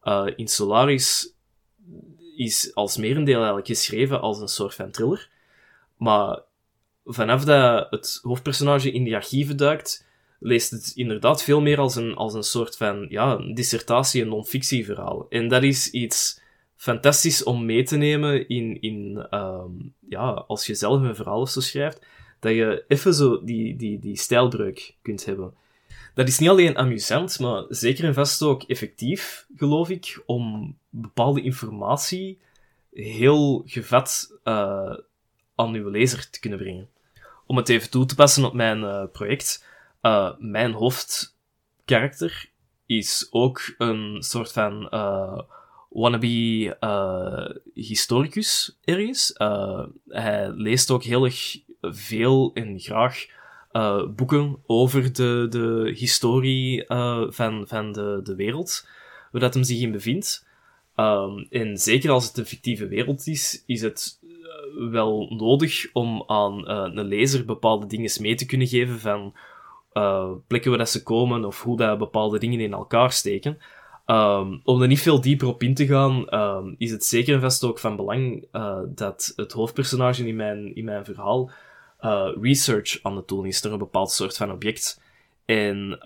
Uh, 0.03 0.27
in 0.35 0.47
Solaris 0.47 1.33
is 2.35 2.71
als 2.75 2.97
merendeel 2.97 3.37
eigenlijk 3.37 3.67
geschreven 3.67 4.21
als 4.21 4.39
een 4.39 4.47
soort 4.47 4.75
van 4.75 4.91
thriller. 4.91 5.29
Maar 5.97 6.41
vanaf 7.05 7.43
dat 7.43 7.87
het 7.89 8.19
hoofdpersonage 8.21 8.91
in 8.91 9.03
die 9.03 9.15
archieven 9.15 9.57
duikt, 9.57 10.07
leest 10.39 10.71
het 10.71 10.91
inderdaad 10.95 11.43
veel 11.43 11.61
meer 11.61 11.79
als 11.79 11.95
een, 11.95 12.15
als 12.15 12.33
een 12.33 12.43
soort 12.43 12.77
van 12.77 13.05
ja, 13.09 13.35
dissertatie- 13.53 14.21
en 14.21 14.27
non-fictieverhaal. 14.27 15.25
En 15.29 15.47
dat 15.47 15.63
is 15.63 15.91
iets 15.91 16.41
fantastisch 16.77 17.43
om 17.43 17.65
mee 17.65 17.83
te 17.83 17.97
nemen 17.97 18.47
in, 18.47 18.81
in 18.81 19.27
um, 19.31 19.93
ja, 20.09 20.29
als 20.29 20.65
je 20.65 20.75
zelf 20.75 21.01
een 21.01 21.15
verhaal 21.15 21.41
of 21.41 21.49
zo 21.49 21.59
schrijft, 21.59 22.05
dat 22.39 22.51
je 22.51 22.83
even 22.87 23.13
zo 23.13 23.43
die, 23.43 23.75
die, 23.75 23.99
die 23.99 24.17
stijlbreuk 24.17 24.95
kunt 25.01 25.25
hebben. 25.25 25.53
Dat 26.13 26.27
is 26.27 26.39
niet 26.39 26.49
alleen 26.49 26.77
amusant, 26.77 27.39
maar 27.39 27.65
zeker 27.69 28.05
en 28.05 28.13
vast 28.13 28.41
ook 28.41 28.63
effectief, 28.63 29.45
geloof 29.55 29.89
ik, 29.89 30.23
om 30.25 30.77
bepaalde 30.89 31.41
informatie 31.41 32.39
heel 32.91 33.63
gevat 33.65 34.39
uh, 34.43 34.97
aan 35.55 35.73
uw 35.73 35.89
lezer 35.89 36.29
te 36.29 36.39
kunnen 36.39 36.59
brengen. 36.59 36.89
Om 37.45 37.57
het 37.57 37.69
even 37.69 37.89
toe 37.89 38.05
te 38.05 38.15
passen 38.15 38.45
op 38.45 38.53
mijn 38.53 38.79
uh, 38.79 39.03
project, 39.11 39.65
uh, 40.01 40.31
mijn 40.37 40.71
hoofdkarakter 40.71 42.49
is 42.85 43.27
ook 43.29 43.75
een 43.77 44.23
soort 44.23 44.51
van 44.51 44.89
wannabe 45.99 46.77
historicus 47.73 48.77
ergens. 48.83 49.33
hij 50.07 50.49
leest 50.49 50.91
ook 50.91 51.03
heel 51.03 51.25
erg 51.25 51.59
veel 51.81 52.51
en 52.53 52.79
graag 52.79 53.25
boeken 54.15 54.57
over 54.65 55.13
de, 55.13 55.47
de 55.49 55.93
historie 55.95 56.85
van, 57.29 57.67
van 57.67 57.91
de, 57.91 58.19
de 58.23 58.35
wereld, 58.35 58.87
waar 59.31 59.41
dat 59.41 59.53
hem 59.53 59.63
zich 59.63 59.81
in 59.81 59.91
bevindt. 59.91 60.47
Um, 60.99 61.47
en 61.49 61.77
zeker 61.77 62.09
als 62.09 62.27
het 62.27 62.37
een 62.37 62.45
fictieve 62.45 62.87
wereld 62.87 63.27
is, 63.27 63.63
is 63.65 63.81
het 63.81 64.19
uh, 64.23 64.91
wel 64.91 65.33
nodig 65.37 65.89
om 65.93 66.23
aan 66.27 66.59
uh, 66.59 66.89
een 66.93 67.05
lezer 67.05 67.45
bepaalde 67.45 67.87
dingen 67.87 68.11
mee 68.21 68.35
te 68.35 68.45
kunnen 68.45 68.67
geven 68.67 68.99
van 68.99 69.35
uh, 69.93 70.31
plekken 70.47 70.69
waar 70.69 70.79
dat 70.79 70.89
ze 70.89 71.03
komen 71.03 71.45
of 71.45 71.63
hoe 71.63 71.77
dat 71.77 71.97
bepaalde 71.97 72.39
dingen 72.39 72.59
in 72.59 72.73
elkaar 72.73 73.11
steken. 73.11 73.57
Um, 74.09 74.61
om 74.63 74.81
er 74.81 74.87
niet 74.87 75.01
veel 75.01 75.21
dieper 75.21 75.47
op 75.47 75.63
in 75.63 75.73
te 75.73 75.85
gaan, 75.85 76.33
um, 76.33 76.75
is 76.77 76.91
het 76.91 77.05
zeker 77.05 77.33
en 77.33 77.41
vast 77.41 77.63
ook 77.63 77.79
van 77.79 77.95
belang 77.95 78.47
dat 78.87 79.33
het 79.35 79.51
hoofdpersonage 79.51 80.27
in 80.27 80.35
mijn, 80.35 80.75
in 80.75 80.85
mijn 80.85 81.05
verhaal 81.05 81.51
research 82.41 82.99
aan 83.03 83.15
het 83.15 83.27
doen 83.27 83.45
is 83.45 83.61
naar 83.61 83.71
een 83.71 83.77
bepaald 83.77 84.11
soort 84.11 84.37
van 84.37 84.51
object. 84.51 85.01
En 85.45 85.99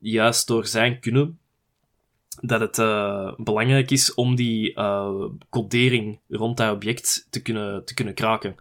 juist 0.00 0.46
door 0.46 0.66
zijn 0.66 1.00
kunnen 1.00 1.38
dat 2.40 2.60
het 2.60 2.78
uh, 2.78 3.32
belangrijk 3.36 3.90
is 3.90 4.14
om 4.14 4.34
die 4.34 4.74
codering 5.50 6.18
rond 6.28 6.56
dat 6.56 6.74
object 6.74 7.26
te 7.30 7.42
kunnen, 7.42 7.84
te 7.84 7.94
kunnen 7.94 8.14
kraken. 8.14 8.56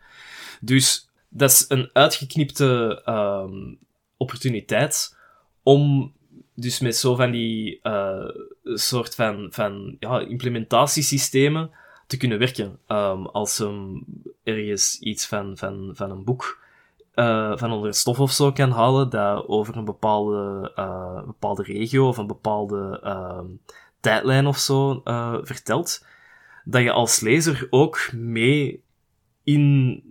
Dus 0.62 1.09
dat 1.29 1.50
is 1.50 1.65
een 1.67 1.89
uitgeknipte 1.93 3.01
opportuniteit 4.17 5.17
om 5.63 6.13
dus 6.61 6.79
met 6.79 6.95
zo 6.95 7.15
van 7.15 7.31
die 7.31 7.79
uh, 7.83 8.29
soort 8.63 9.15
van, 9.15 9.47
van 9.51 9.95
ja, 9.99 10.19
implementatiesystemen 10.19 11.71
te 12.07 12.17
kunnen 12.17 12.39
werken. 12.39 12.79
Um, 12.87 13.25
als 13.25 13.59
um, 13.59 14.05
ergens 14.43 14.99
iets 14.99 15.27
van, 15.27 15.57
van, 15.57 15.91
van 15.93 16.11
een 16.11 16.23
boek 16.23 16.63
uh, 17.15 17.57
van 17.57 17.71
onder 17.71 17.93
stof 17.93 18.19
of 18.19 18.31
zo 18.31 18.51
kan 18.51 18.71
halen, 18.71 19.09
dat 19.09 19.47
over 19.47 19.77
een 19.77 19.85
bepaalde, 19.85 20.71
uh, 20.75 21.25
bepaalde 21.25 21.63
regio 21.63 22.07
of 22.07 22.17
een 22.17 22.27
bepaalde 22.27 23.01
uh, 23.03 23.39
tijdlijn 23.99 24.47
of 24.47 24.57
zo 24.57 25.01
vertelt, 25.43 26.05
dat 26.63 26.81
je 26.81 26.91
als 26.91 27.19
lezer 27.19 27.67
ook 27.69 28.11
mee 28.13 28.83
in 29.43 30.03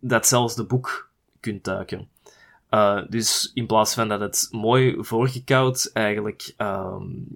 datzelfde 0.00 0.64
boek 0.64 1.10
kunt 1.40 1.64
duiken. 1.64 2.08
Uh, 2.70 3.02
dus 3.08 3.50
in 3.54 3.66
plaats 3.66 3.94
van 3.94 4.08
dat 4.08 4.20
het 4.20 4.48
mooi 4.50 4.96
voorgekoud 4.98 5.90
eigenlijk 5.92 6.54
um, 6.58 7.26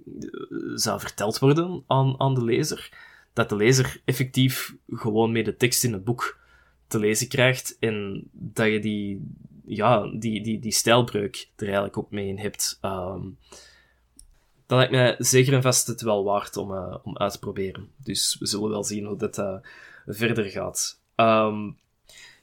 zou 0.75 1.01
verteld 1.01 1.39
worden 1.39 1.85
aan, 1.87 2.21
aan 2.21 2.35
de 2.35 2.45
lezer, 2.45 2.93
dat 3.33 3.49
de 3.49 3.57
lezer 3.57 4.01
effectief 4.05 4.75
gewoon 4.89 5.33
mee 5.33 5.45
de 5.45 5.57
tekst 5.57 5.85
in 5.85 5.93
het 5.93 6.05
boek 6.05 6.39
te 6.87 6.99
lezen 6.99 7.29
krijgt 7.29 7.77
en 7.79 8.25
dat 8.33 8.67
je 8.67 8.81
die, 8.81 9.37
ja, 9.65 10.11
die, 10.19 10.43
die, 10.43 10.59
die 10.59 10.73
stijlbreuk 10.73 11.49
er 11.57 11.65
eigenlijk 11.65 11.99
ook 11.99 12.11
mee 12.11 12.29
in 12.29 12.39
hebt. 12.39 12.79
Um, 12.83 13.39
dat 14.67 14.79
lijkt 14.79 14.93
mij 14.93 15.15
zeker 15.19 15.53
en 15.53 15.63
vast 15.63 15.87
het 15.87 16.01
wel 16.01 16.25
waard 16.25 16.57
om, 16.57 16.71
uh, 16.71 16.97
om 17.03 17.17
uit 17.17 17.33
te 17.33 17.39
proberen. 17.39 17.89
Dus 17.97 18.37
we 18.39 18.47
zullen 18.47 18.71
wel 18.71 18.85
zien 18.85 19.05
hoe 19.05 19.17
dit 19.17 19.39
uh, 19.39 19.57
verder 20.07 20.45
gaat. 20.45 21.01
Um, 21.17 21.77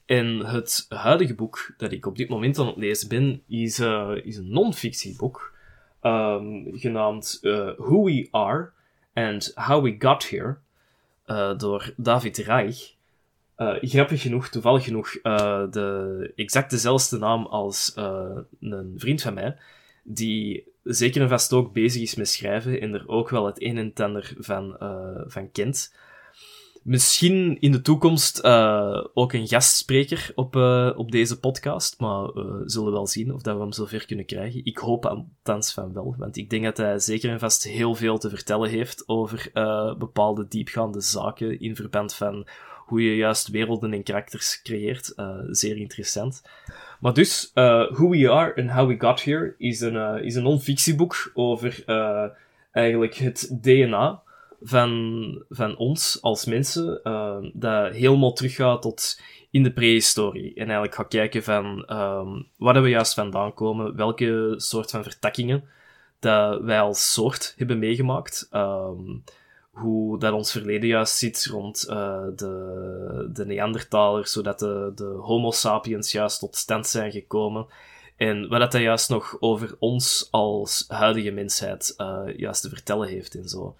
en 0.05 0.45
het 0.45 0.85
huidige 0.89 1.35
boek 1.35 1.73
dat 1.77 1.91
ik 1.91 2.05
op 2.05 2.17
dit 2.17 2.29
moment 2.29 2.59
aan 2.59 2.67
het 2.67 2.77
lezen 2.77 3.09
ben, 3.09 3.41
is, 3.47 3.79
uh, 3.79 4.11
is 4.23 4.37
een 4.37 4.51
non-fictieboek, 4.51 5.53
um, 6.01 6.67
genaamd 6.73 7.39
Who 7.77 8.03
We 8.03 8.27
Are 8.31 8.69
and 9.13 9.51
How 9.55 9.83
We 9.83 9.95
Got 9.99 10.29
Here, 10.29 10.57
door 11.57 11.93
David 11.97 12.37
Reich. 12.37 12.93
Grappig 13.81 14.21
genoeg, 14.21 14.49
toevallig 14.49 14.83
genoeg, 14.83 15.11
de 15.71 16.31
exact 16.35 16.69
dezelfde 16.69 17.17
naam 17.17 17.45
als 17.45 17.93
een 18.59 18.93
vriend 18.97 19.21
van 19.21 19.33
mij, 19.33 19.57
die 20.03 20.63
zeker 20.83 21.21
en 21.21 21.29
vast 21.29 21.53
ook 21.53 21.73
bezig 21.73 22.01
is 22.01 22.15
met 22.15 22.27
schrijven 22.27 22.81
en 22.81 22.93
er 22.93 23.07
ook 23.07 23.29
wel 23.29 23.45
het 23.45 23.61
een 23.61 23.77
en 23.77 23.85
het 23.85 23.99
ander 23.99 24.33
van, 24.37 24.75
van 25.27 25.51
kent. 25.51 25.93
Misschien 26.81 27.57
in 27.59 27.71
de 27.71 27.81
toekomst 27.81 28.43
ook 29.13 29.33
een 29.33 29.47
gastspreker 29.47 30.31
op, 30.35 30.55
op 30.95 31.11
deze 31.11 31.39
podcast, 31.39 31.99
maar 31.99 32.23
we 32.33 32.63
zullen 32.65 32.91
wel 32.91 33.07
zien 33.07 33.33
of 33.33 33.41
dat 33.41 33.55
we 33.55 33.61
hem 33.61 33.71
zover 33.71 34.05
kunnen 34.05 34.25
krijgen. 34.25 34.65
Ik 34.65 34.77
hoop 34.77 35.05
althans 35.05 35.73
van 35.73 35.93
wel, 35.93 36.15
want 36.17 36.37
ik 36.37 36.49
denk 36.49 36.63
dat 36.63 36.77
hij 36.77 36.99
zeker 36.99 37.29
en 37.29 37.39
vast 37.39 37.63
heel 37.63 37.95
veel 37.95 38.17
te 38.17 38.29
vertellen 38.29 38.69
heeft 38.69 39.03
over 39.07 39.51
bepaalde 39.97 40.47
diepgaande 40.47 41.01
zaken 41.01 41.59
in 41.59 41.75
verband 41.75 42.13
van 42.13 42.47
hoe 42.85 43.03
je 43.03 43.15
juist 43.15 43.47
werelden 43.47 43.93
en 43.93 44.03
karakters 44.03 44.61
creëert. 44.63 45.13
Zeer 45.49 45.77
interessant. 45.77 46.41
Maar 46.99 47.13
dus, 47.13 47.51
Who 47.53 48.09
We 48.09 48.29
Are 48.29 48.61
and 48.61 48.71
How 48.71 48.87
We 48.87 48.95
Got 48.99 49.23
Here 49.23 49.55
is 49.57 49.81
een, 49.81 50.23
is 50.23 50.35
een 50.35 50.43
non-fictieboek 50.43 51.31
over 51.33 51.83
eigenlijk 52.71 53.15
het 53.15 53.57
DNA 53.61 54.21
van, 54.61 55.43
van 55.49 55.77
ons 55.77 56.21
als 56.21 56.45
mensen, 56.45 57.01
dat 57.53 57.93
helemaal 57.93 58.33
teruggaat 58.33 58.81
tot 58.81 59.19
in 59.51 59.63
de 59.63 59.73
prehistorie. 59.73 60.49
En 60.49 60.63
eigenlijk 60.63 60.95
gaat 60.95 61.07
kijken 61.07 61.43
van 61.43 61.65
um, 61.97 62.47
waar 62.57 62.81
we 62.81 62.89
juist 62.89 63.13
vandaan 63.13 63.53
komen, 63.53 63.95
welke 63.95 64.53
soort 64.57 64.91
van 64.91 65.03
vertakkingen 65.03 65.63
dat 66.19 66.61
wij 66.61 66.81
als 66.81 67.13
soort 67.13 67.53
hebben 67.57 67.79
meegemaakt. 67.79 68.47
Um, 68.51 69.23
hoe 69.71 70.19
dat 70.19 70.33
ons 70.33 70.51
verleden 70.51 70.89
juist 70.89 71.17
zit 71.17 71.45
rond 71.45 71.85
uh, 71.89 72.23
de, 72.35 73.29
de 73.33 73.45
Neandertalers, 73.45 74.31
zodat 74.31 74.59
de, 74.59 74.91
de 74.95 75.03
Homo 75.03 75.51
sapiens 75.51 76.11
juist 76.11 76.39
tot 76.39 76.55
stand 76.55 76.87
zijn 76.87 77.11
gekomen. 77.11 77.65
En 78.15 78.49
wat 78.49 78.71
dat, 78.71 78.81
juist 78.81 79.09
nog 79.09 79.37
over 79.39 79.75
ons 79.79 80.27
als 80.31 80.85
huidige 80.87 81.31
mensheid 81.31 81.93
uh, 81.97 82.21
juist 82.35 82.61
te 82.61 82.69
vertellen 82.69 83.07
heeft 83.07 83.35
en 83.35 83.49
zo. 83.49 83.75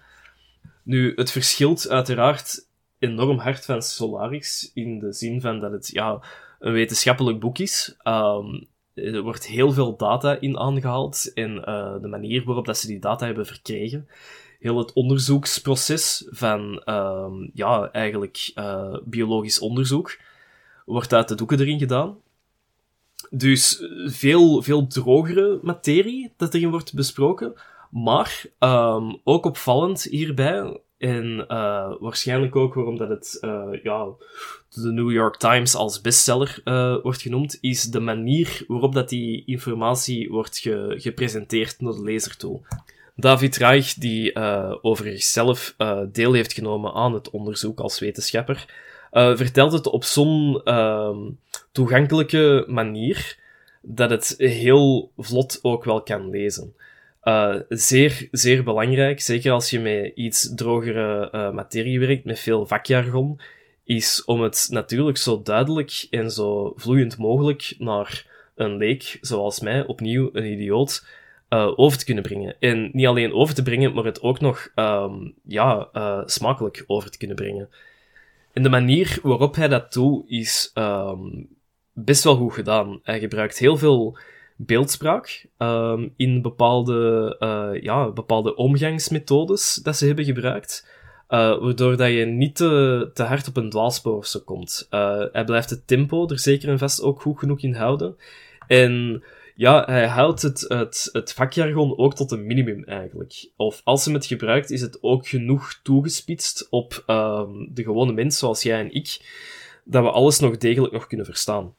Nu, 0.82 1.12
het 1.14 1.30
verschilt 1.30 1.88
uiteraard 1.88 2.66
enorm 2.98 3.38
hard 3.38 3.64
van 3.64 3.82
Solaris, 3.82 4.70
in 4.74 4.98
de 4.98 5.12
zin 5.12 5.40
van 5.40 5.60
dat 5.60 5.72
het 5.72 5.88
ja, 5.88 6.20
een 6.58 6.72
wetenschappelijk 6.72 7.40
boek 7.40 7.58
is. 7.58 7.96
Um, 8.04 8.66
er 8.94 9.22
wordt 9.22 9.46
heel 9.46 9.72
veel 9.72 9.96
data 9.96 10.40
in 10.40 10.58
aangehaald 10.58 11.32
en 11.34 11.56
uh, 11.56 12.00
de 12.00 12.08
manier 12.08 12.44
waarop 12.44 12.66
dat 12.66 12.78
ze 12.78 12.86
die 12.86 12.98
data 12.98 13.26
hebben 13.26 13.46
verkregen 13.46 14.08
heel 14.62 14.78
het 14.78 14.92
onderzoeksproces 14.92 16.26
van, 16.30 16.82
ehm, 16.84 17.32
ja, 17.54 17.90
eigenlijk 17.90 18.52
uh, 18.54 18.96
biologisch 19.04 19.58
onderzoek 19.58 20.18
wordt 20.84 21.14
uit 21.14 21.28
de 21.28 21.34
doeken 21.34 21.60
erin 21.60 21.78
gedaan. 21.78 22.16
Dus 23.30 23.84
veel, 24.06 24.62
veel 24.62 24.86
drogere 24.86 25.58
materie 25.62 26.32
dat 26.36 26.54
erin 26.54 26.70
wordt 26.70 26.94
besproken. 26.94 27.54
Maar 27.92 28.44
um, 28.58 29.20
ook 29.24 29.44
opvallend 29.44 30.02
hierbij, 30.02 30.80
en 31.02 31.44
uh, 31.48 31.92
waarschijnlijk 32.00 32.56
ook 32.56 32.74
waarom 32.74 32.96
dat 32.96 33.08
het 33.08 33.38
uh, 33.40 33.68
ja, 33.82 34.06
de 34.70 34.92
New 34.92 35.10
York 35.10 35.36
Times 35.36 35.74
als 35.74 36.00
bestseller 36.00 36.60
uh, 36.64 36.96
wordt 37.02 37.22
genoemd, 37.22 37.58
is 37.60 37.82
de 37.82 38.00
manier 38.00 38.64
waarop 38.68 38.94
dat 38.94 39.08
die 39.08 39.42
informatie 39.46 40.30
wordt 40.30 40.58
ge 40.58 40.94
gepresenteerd 40.96 41.80
naar 41.80 41.92
de 41.92 42.02
lezer 42.02 42.36
toe. 42.36 42.60
David 43.16 43.56
Reich, 43.56 43.94
die 43.94 44.36
over 44.82 45.04
zichzelf 45.04 45.74
deel 46.12 46.32
heeft 46.32 46.52
genomen 46.52 46.92
aan 46.92 47.14
het 47.14 47.30
onderzoek 47.30 47.80
als 47.80 47.98
wetenschapper, 47.98 48.66
vertelt 49.10 49.72
het 49.72 49.86
op 49.86 50.04
zo'n 50.04 50.60
ehm, 50.64 51.18
toegankelijke 51.72 52.64
manier 52.68 53.38
dat 53.80 54.10
het 54.10 54.34
heel 54.38 55.10
vlot 55.16 55.58
ook 55.62 55.84
wel 55.84 56.02
kan 56.02 56.30
lezen. 56.30 56.74
Uh, 57.24 57.56
zeer, 57.68 58.28
zeer 58.30 58.64
belangrijk, 58.64 59.20
zeker 59.20 59.52
als 59.52 59.70
je 59.70 59.80
met 59.80 60.12
iets 60.14 60.54
drogere 60.54 61.28
uh, 61.32 61.52
materie 61.52 62.00
werkt, 62.00 62.24
met 62.24 62.38
veel 62.38 62.66
vakjargon, 62.66 63.40
is 63.84 64.24
om 64.24 64.40
het 64.40 64.68
natuurlijk 64.70 65.16
zo 65.16 65.42
duidelijk 65.42 66.06
en 66.10 66.30
zo 66.30 66.72
vloeiend 66.76 67.18
mogelijk 67.18 67.74
naar 67.78 68.26
een 68.54 68.76
leek, 68.76 69.18
zoals 69.20 69.60
mij, 69.60 69.86
opnieuw 69.86 70.30
een 70.32 70.52
idioot, 70.52 71.06
uh, 71.50 71.72
over 71.76 71.98
te 71.98 72.04
kunnen 72.04 72.22
brengen. 72.22 72.56
En 72.58 72.90
niet 72.92 73.06
alleen 73.06 73.32
over 73.32 73.54
te 73.54 73.62
brengen, 73.62 73.92
maar 73.92 74.04
het 74.04 74.22
ook 74.22 74.40
nog 74.40 74.68
um, 74.74 75.34
ja, 75.44 75.88
smakelijk 76.26 76.84
over 76.86 77.10
te 77.10 77.18
kunnen 77.18 77.36
brengen. 77.36 77.68
En 78.52 78.62
de 78.62 78.68
manier 78.68 79.18
waarop 79.22 79.54
hij 79.54 79.68
dat 79.68 79.92
doet, 79.92 80.30
is 80.30 80.70
um, 80.74 81.48
best 81.92 82.24
wel 82.24 82.36
goed 82.36 82.52
gedaan. 82.52 83.00
Hij 83.02 83.18
gebruikt 83.18 83.58
heel 83.58 83.76
veel 83.76 84.18
beeldspraak 84.66 85.46
um, 85.58 86.12
in 86.16 86.42
bepaalde, 86.42 87.36
uh, 87.40 87.82
ja, 87.82 88.10
bepaalde 88.10 88.54
omgangsmethodes 88.54 89.74
dat 89.74 89.96
ze 89.96 90.06
hebben 90.06 90.24
gebruikt. 90.24 90.90
Uh, 91.28 91.58
waardoor 91.58 91.96
dat 91.96 92.10
je 92.10 92.24
niet 92.24 92.56
te, 92.56 93.10
te 93.14 93.22
hard 93.22 93.48
op 93.48 93.56
een 93.56 93.70
dwaalspoor 93.70 94.26
komt. 94.44 94.86
Uh, 94.90 95.24
hij 95.32 95.44
blijft 95.44 95.70
het 95.70 95.86
tempo 95.86 96.28
er 96.28 96.38
zeker 96.38 96.68
en 96.68 96.78
vast 96.78 97.02
ook 97.02 97.20
goed 97.20 97.38
genoeg 97.38 97.60
in 97.60 97.74
houden. 97.74 98.16
En 98.66 99.22
ja, 99.54 99.84
hij 99.84 100.06
houdt 100.06 100.42
het, 100.42 100.64
het, 100.68 101.08
het 101.12 101.32
vakjargon 101.32 101.98
ook 101.98 102.14
tot 102.14 102.30
een 102.30 102.46
minimum 102.46 102.84
eigenlijk. 102.84 103.50
Of 103.56 103.80
als 103.84 104.04
hij 104.04 104.14
het 104.14 104.26
gebruikt, 104.26 104.70
is 104.70 104.80
het 104.80 104.98
ook 105.02 105.26
genoeg 105.26 105.80
toegespitst 105.82 106.66
op 106.70 107.04
um, 107.06 107.70
de 107.74 107.82
gewone 107.82 108.12
mens 108.12 108.38
zoals 108.38 108.62
jij 108.62 108.80
en 108.80 108.94
ik, 108.94 109.20
dat 109.84 110.02
we 110.02 110.10
alles 110.10 110.38
nog 110.38 110.56
degelijk 110.56 110.92
nog 110.92 111.06
kunnen 111.06 111.26
verstaan. 111.26 111.74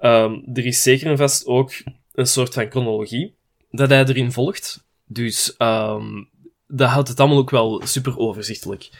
Um, 0.00 0.44
er 0.54 0.66
is 0.66 0.82
zeker 0.82 1.06
en 1.06 1.16
vast 1.16 1.46
ook 1.46 1.72
een 2.14 2.26
soort 2.26 2.54
van 2.54 2.70
chronologie 2.70 3.34
dat 3.70 3.88
hij 3.88 4.04
erin 4.04 4.32
volgt. 4.32 4.86
Dus 5.06 5.54
um, 5.58 6.28
dat 6.66 6.88
houdt 6.88 7.08
het 7.08 7.20
allemaal 7.20 7.38
ook 7.38 7.50
wel 7.50 7.80
super 7.84 8.18
overzichtelijk. 8.18 8.90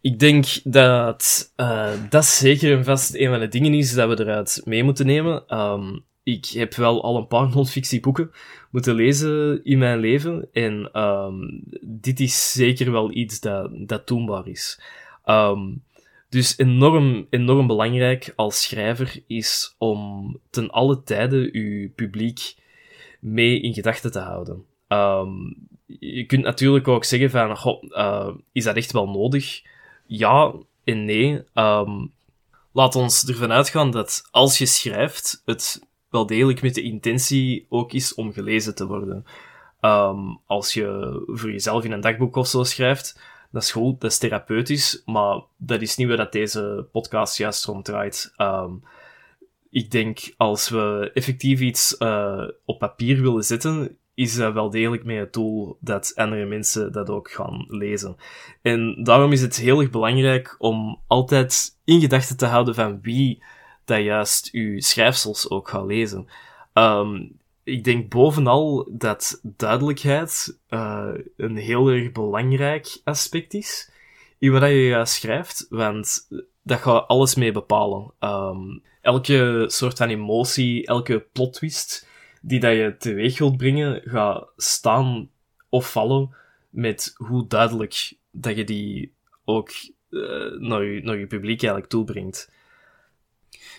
Ik 0.00 0.18
denk 0.18 0.46
dat 0.64 1.52
uh, 1.56 1.90
dat 2.08 2.24
zeker 2.24 2.76
en 2.76 2.84
vast 2.84 3.14
een 3.14 3.28
van 3.28 3.40
de 3.40 3.48
dingen 3.48 3.74
is 3.74 3.94
dat 3.94 4.08
we 4.08 4.24
eruit 4.24 4.62
mee 4.64 4.84
moeten 4.84 5.06
nemen. 5.06 5.58
Um, 5.58 6.04
ik 6.22 6.46
heb 6.46 6.74
wel 6.74 7.02
al 7.02 7.16
een 7.16 7.26
paar 7.26 7.48
non-fictieboeken 7.48 8.30
moeten 8.70 8.94
lezen 8.94 9.64
in 9.64 9.78
mijn 9.78 9.98
leven. 9.98 10.48
En 10.52 11.02
um, 11.02 11.62
dit 11.82 12.20
is 12.20 12.52
zeker 12.52 12.92
wel 12.92 13.12
iets 13.12 13.40
dat, 13.40 13.70
dat 13.72 14.06
doenbaar 14.06 14.46
is. 14.46 14.80
Um, 15.24 15.82
dus 16.28 16.58
enorm, 16.58 17.26
enorm 17.30 17.66
belangrijk 17.66 18.32
als 18.36 18.62
schrijver 18.62 19.22
is 19.26 19.74
om 19.78 20.36
ten 20.50 20.70
alle 20.70 21.02
tijde 21.02 21.48
uw 21.52 21.90
publiek 21.94 22.54
mee 23.20 23.60
in 23.60 23.74
gedachten 23.74 24.12
te 24.12 24.18
houden. 24.18 24.64
Um, 24.88 25.56
je 25.86 26.24
kunt 26.24 26.44
natuurlijk 26.44 26.88
ook 26.88 27.04
zeggen 27.04 27.30
van, 27.30 27.80
uh, 27.88 28.28
is 28.52 28.64
dat 28.64 28.76
echt 28.76 28.92
wel 28.92 29.08
nodig? 29.08 29.62
Ja 30.06 30.54
en 30.84 31.04
nee. 31.04 31.42
Um, 31.54 32.12
laat 32.72 32.94
ons 32.94 33.26
ervan 33.28 33.52
uitgaan 33.52 33.90
dat 33.90 34.28
als 34.30 34.58
je 34.58 34.66
schrijft, 34.66 35.42
het 35.44 35.86
wel 36.10 36.26
degelijk 36.26 36.62
met 36.62 36.74
de 36.74 36.82
intentie 36.82 37.66
ook 37.68 37.92
is 37.92 38.14
om 38.14 38.32
gelezen 38.32 38.74
te 38.74 38.86
worden. 38.86 39.24
Um, 39.80 40.40
als 40.46 40.74
je 40.74 41.20
voor 41.26 41.50
jezelf 41.50 41.84
in 41.84 41.92
een 41.92 42.00
dagboek 42.00 42.36
of 42.36 42.46
zo 42.46 42.62
schrijft, 42.64 43.20
dat 43.50 43.62
is 43.62 43.72
goed, 43.72 44.00
dat 44.00 44.10
is 44.10 44.18
therapeutisch, 44.18 45.02
maar 45.04 45.42
dat 45.56 45.80
is 45.80 45.96
niet 45.96 46.08
waar 46.08 46.16
dat 46.16 46.32
deze 46.32 46.88
podcast 46.92 47.36
juist 47.36 47.64
rond 47.64 47.84
draait. 47.84 48.32
Um, 48.36 48.82
ik 49.70 49.90
denk, 49.90 50.34
als 50.36 50.68
we 50.68 51.10
effectief 51.14 51.60
iets 51.60 51.96
uh, 51.98 52.48
op 52.64 52.78
papier 52.78 53.22
willen 53.22 53.44
zetten, 53.44 53.98
is 54.14 54.36
dat 54.36 54.52
wel 54.52 54.70
degelijk 54.70 55.04
met 55.04 55.18
het 55.18 55.32
doel 55.32 55.76
dat 55.80 56.12
andere 56.14 56.44
mensen 56.44 56.92
dat 56.92 57.10
ook 57.10 57.30
gaan 57.30 57.64
lezen. 57.68 58.16
En 58.62 59.02
daarom 59.02 59.32
is 59.32 59.40
het 59.40 59.56
heel 59.56 59.80
erg 59.80 59.90
belangrijk 59.90 60.56
om 60.58 61.00
altijd 61.06 61.78
in 61.84 62.00
gedachten 62.00 62.36
te 62.36 62.46
houden 62.46 62.74
van 62.74 63.00
wie 63.02 63.42
dat 63.84 64.02
juist 64.02 64.48
uw 64.52 64.80
schrijfsels 64.80 65.50
ook 65.50 65.68
gaat 65.68 65.86
lezen. 65.86 66.26
Um, 66.74 67.37
ik 67.68 67.84
denk 67.84 68.10
bovenal 68.10 68.88
dat 68.90 69.40
duidelijkheid 69.42 70.58
uh, 70.68 71.10
een 71.36 71.56
heel 71.56 71.88
erg 71.88 72.12
belangrijk 72.12 73.00
aspect 73.04 73.54
is 73.54 73.90
in 74.38 74.52
wat 74.52 74.62
je 74.62 75.00
schrijft, 75.04 75.66
want 75.68 76.28
dat 76.62 76.80
gaat 76.80 77.08
alles 77.08 77.34
mee 77.34 77.52
bepalen. 77.52 78.12
Um, 78.20 78.82
elke 79.00 79.64
soort 79.66 79.96
van 79.96 80.08
emotie, 80.08 80.86
elke 80.86 81.26
plot 81.32 81.52
twist 81.52 82.06
die 82.40 82.60
dat 82.60 82.72
je 82.72 82.96
teweeg 82.98 83.38
wilt 83.38 83.56
brengen, 83.56 84.02
gaat 84.04 84.48
staan 84.56 85.30
of 85.68 85.92
vallen 85.92 86.34
met 86.70 87.12
hoe 87.16 87.46
duidelijk 87.46 88.12
dat 88.30 88.56
je 88.56 88.64
die 88.64 89.14
ook 89.44 89.70
uh, 90.10 90.58
naar, 90.58 90.84
je, 90.84 91.02
naar 91.02 91.18
je 91.18 91.26
publiek 91.26 91.62
eigenlijk 91.62 91.90
toebrengt. 91.90 92.52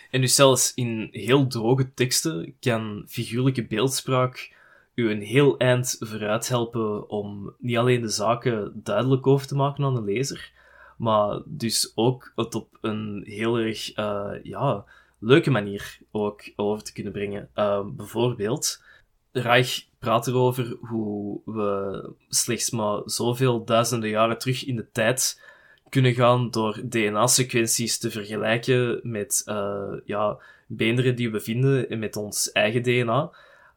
En 0.10 0.22
dus 0.22 0.36
zelfs 0.36 0.74
in 0.74 1.08
heel 1.12 1.48
droge 1.48 1.93
teksten 1.93 2.56
kan 2.60 3.04
figuurlijke 3.08 3.65
beeldspraak 3.65 4.58
u 4.95 5.12
een 5.12 5.22
heel 5.22 5.58
eind 5.58 5.95
vooruit 6.00 6.50
helpen 6.50 7.10
om 7.10 7.54
niet 7.58 7.78
alleen 7.78 8.02
de 8.02 8.10
zaken 8.10 8.72
duidelijk 8.84 9.28
over 9.28 9.48
te 9.48 9.56
maken 9.56 9.84
aan 9.84 9.95
de 9.95 10.02
lezer, 10.02 10.52
maar 10.98 11.41
dus 11.45 11.91
ook 11.95 12.32
het 12.36 12.56
op 12.56 12.78
een 12.82 13.24
heel 13.26 13.58
erg 13.58 13.98
uh, 13.98 14.32
ja, 14.43 14.86
leuke 15.19 15.52
manier 15.52 16.00
ook 16.12 16.52
over 16.56 16.84
te 16.84 16.93
kunnen 16.93 17.12
brengen. 17.12 17.50
Uh, 17.56 17.86
bijvoorbeeld, 17.86 18.84
Reich 19.32 19.86
praat 20.00 20.28
erover 20.28 20.78
hoe 20.82 21.41
we 21.45 22.10
slechts 22.30 22.69
maar 22.69 23.02
zoveel 23.06 23.63
duizenden 23.63 24.10
jaren 24.10 24.38
terug 24.38 24.65
in 24.65 24.76
de 24.76 24.91
tijd 24.91 25.41
kunnen 25.89 26.13
gaan 26.13 26.52
door 26.52 26.82
DNA-sequenties 26.84 27.97
te 27.97 28.12
vergelijken 28.12 28.99
met 29.04 29.41
uh, 29.45 29.93
ja, 30.06 30.38
beenderen 30.67 31.15
die 31.15 31.32
we 31.32 31.39
vinden 31.39 31.99
met 31.99 32.15
ons 32.15 32.52
eigen 32.52 32.84
DNA. 32.84 33.32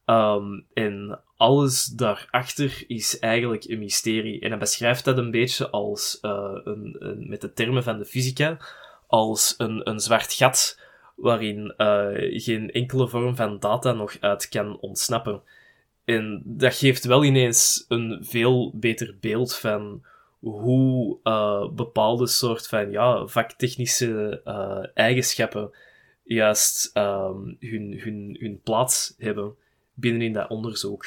Um, 0.07 0.67
en 0.75 1.21
alles 1.37 1.85
daarachter 1.85 2.85
is 2.87 3.19
eigenlijk 3.19 3.65
een 3.65 3.79
mysterie. 3.79 4.41
En 4.41 4.51
hij 4.51 4.59
beschrijft 4.59 5.05
dat 5.05 5.19
een 5.19 5.31
beetje 5.31 5.71
als, 5.71 6.19
uh, 6.23 6.59
een, 6.65 7.25
met 7.29 7.41
de 7.41 7.53
termen 7.53 7.83
van 7.83 7.99
de 7.99 8.05
fysica, 8.05 8.57
als 9.07 9.55
een, 9.59 9.91
een 9.91 10.01
zwart 10.01 10.33
gat 10.33 10.81
waarin 11.17 11.75
uh, 11.79 12.09
geen 12.43 12.71
enkele 12.71 13.09
vorm 13.09 13.37
van 13.37 13.59
data 13.59 13.93
nog 13.93 14.17
uit 14.21 14.49
kan 14.49 14.79
ontsnappen. 14.81 15.43
En 16.05 16.43
dat 16.45 16.75
geeft 16.75 17.05
wel 17.05 17.25
ineens 17.25 17.85
een 17.89 18.19
veel 18.21 18.71
beter 18.75 19.17
beeld 19.21 19.57
van 19.57 20.03
hoe 20.43 21.19
uh, 21.25 21.71
bepaalde 21.71 22.27
soort 22.27 22.67
van 22.67 22.91
ja, 22.91 23.27
vaktechnische 23.27 24.41
uh, 24.45 24.87
eigenschappen 24.95 25.71
juist 26.25 26.97
um, 26.97 27.57
hun, 27.61 28.01
hun, 28.01 28.37
hun 28.41 28.61
plaats 28.63 29.15
hebben 29.19 29.55
binnenin 29.95 30.33
dat 30.33 30.49
onderzoek. 30.49 31.07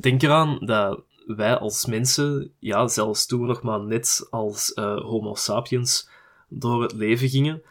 Denk 0.00 0.22
eraan 0.22 0.58
dat 0.66 1.02
wij 1.26 1.56
als 1.56 1.86
mensen, 1.86 2.52
ja, 2.58 2.88
zelfs 2.88 3.26
toen 3.26 3.46
nog 3.46 3.62
maar 3.62 3.80
net 3.80 4.26
als 4.30 4.72
uh, 4.74 5.00
Homo 5.00 5.34
sapiens 5.34 6.08
door 6.48 6.82
het 6.82 6.92
leven 6.92 7.28
gingen, 7.28 7.62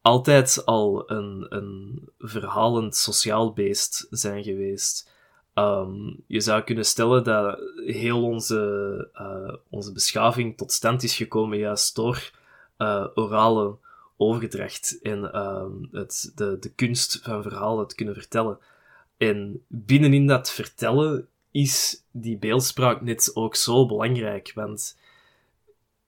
altijd 0.00 0.64
al 0.64 1.10
een, 1.10 1.46
een 1.48 2.02
verhalend 2.18 2.96
sociaal 2.96 3.52
beest 3.52 4.06
zijn 4.10 4.44
geweest. 4.44 5.14
Um, 5.58 6.22
je 6.26 6.40
zou 6.40 6.62
kunnen 6.62 6.84
stellen 6.84 7.24
dat 7.24 7.60
heel 7.86 8.22
onze, 8.24 9.08
uh, 9.14 9.54
onze 9.68 9.92
beschaving 9.92 10.56
tot 10.56 10.72
stand 10.72 11.02
is 11.02 11.16
gekomen 11.16 11.58
juist 11.58 11.94
door 11.94 12.30
uh, 12.78 13.06
orale 13.14 13.76
overgedracht 14.16 14.98
en 15.02 15.18
uh, 15.18 15.64
het, 15.90 16.32
de, 16.34 16.56
de 16.60 16.72
kunst 16.72 17.20
van 17.22 17.42
verhalen 17.42 17.86
te 17.86 17.94
kunnen 17.94 18.14
vertellen. 18.14 18.58
En 19.16 19.64
binnenin 19.68 20.26
dat 20.26 20.50
vertellen 20.50 21.28
is 21.50 22.04
die 22.10 22.38
beeldspraak 22.38 23.00
net 23.00 23.30
ook 23.34 23.56
zo 23.56 23.86
belangrijk. 23.86 24.52
Want 24.54 24.98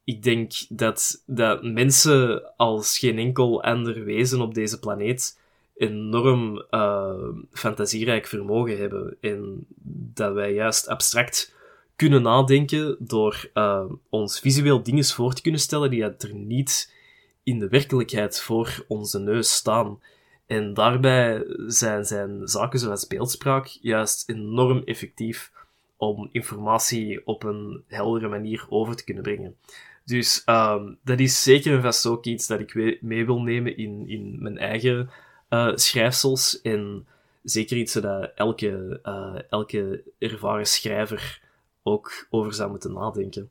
ik 0.05 0.23
denk 0.23 0.53
dat, 0.69 1.23
dat 1.27 1.63
mensen 1.63 2.43
als 2.57 2.99
geen 2.99 3.19
enkel 3.19 3.63
ander 3.63 4.05
wezen 4.05 4.41
op 4.41 4.55
deze 4.55 4.79
planeet 4.79 5.39
enorm 5.79 6.67
uh, 6.71 7.29
fantasierijk 7.51 8.27
vermogen 8.27 8.79
hebben. 8.79 9.17
En 9.21 9.67
dat 10.15 10.35
wij 10.35 10.53
juist 10.53 10.89
abstract 10.89 11.55
kunnen 11.97 12.23
nadenken 12.23 12.97
door 12.99 13.51
uh, 13.55 13.85
ons 14.09 14.41
visueel 14.41 14.83
dingen 14.83 15.05
voor 15.05 15.33
te 15.33 15.43
kunnen 15.43 15.61
stellen 15.61 15.91
die 15.91 16.03
er 16.03 16.35
niet 16.35 16.95
in 17.43 17.59
de 17.59 17.69
werkelijkheid 17.69 18.41
voor 18.41 18.85
onze 18.89 19.19
neus 19.19 19.53
staan. 19.53 20.01
En 20.47 20.75
daarbij 20.75 21.45
zijn, 21.67 22.05
zijn 22.05 22.49
zaken 22.49 22.79
zoals 22.79 23.07
beeldspraak 23.07 23.67
juist 23.67 24.29
enorm 24.29 24.83
effectief 24.85 25.53
om 25.97 26.29
informatie 26.33 27.27
op 27.27 27.43
een 27.45 27.83
heldere 27.87 28.29
manier 28.29 28.67
over 28.69 28.97
te 28.97 29.05
kunnen 29.05 29.23
brengen. 29.23 29.57
Dus 30.05 30.43
um, 30.47 30.99
dat 31.05 31.21
is 31.21 31.43
zeker 31.43 31.75
en 31.75 31.83
vast 31.83 32.07
ook 32.07 32.25
iets 32.25 32.47
dat 32.47 32.61
ik 32.61 33.01
mee 33.01 33.27
wil 33.27 33.41
nemen 33.41 33.77
in, 33.77 34.09
in 34.09 34.43
mijn 34.43 34.59
eigen 34.59 35.11
uh, 35.51 35.73
schrijfsels. 35.75 36.61
En 36.61 37.07
zeker 37.43 37.77
iets 37.77 37.93
dat 37.93 38.31
elke, 38.35 39.01
uh, 39.05 39.39
elke 39.51 40.03
ervaren 40.19 40.67
schrijver 40.67 41.41
ook 41.83 42.27
over 42.31 42.55
zou 42.55 42.71
moeten 42.71 42.93
nadenken. 42.93 43.51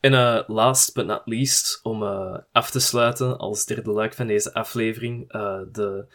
En 0.00 0.12
uh, 0.12 0.40
last 0.46 0.94
but 0.94 1.06
not 1.06 1.22
least, 1.24 1.80
om 1.82 2.02
uh, 2.02 2.38
af 2.52 2.70
te 2.70 2.80
sluiten 2.80 3.38
als 3.38 3.64
derde 3.64 3.90
luik 3.90 4.14
van 4.14 4.26
deze 4.26 4.54
aflevering, 4.54 5.34
uh, 5.34 5.60
de 5.72 6.06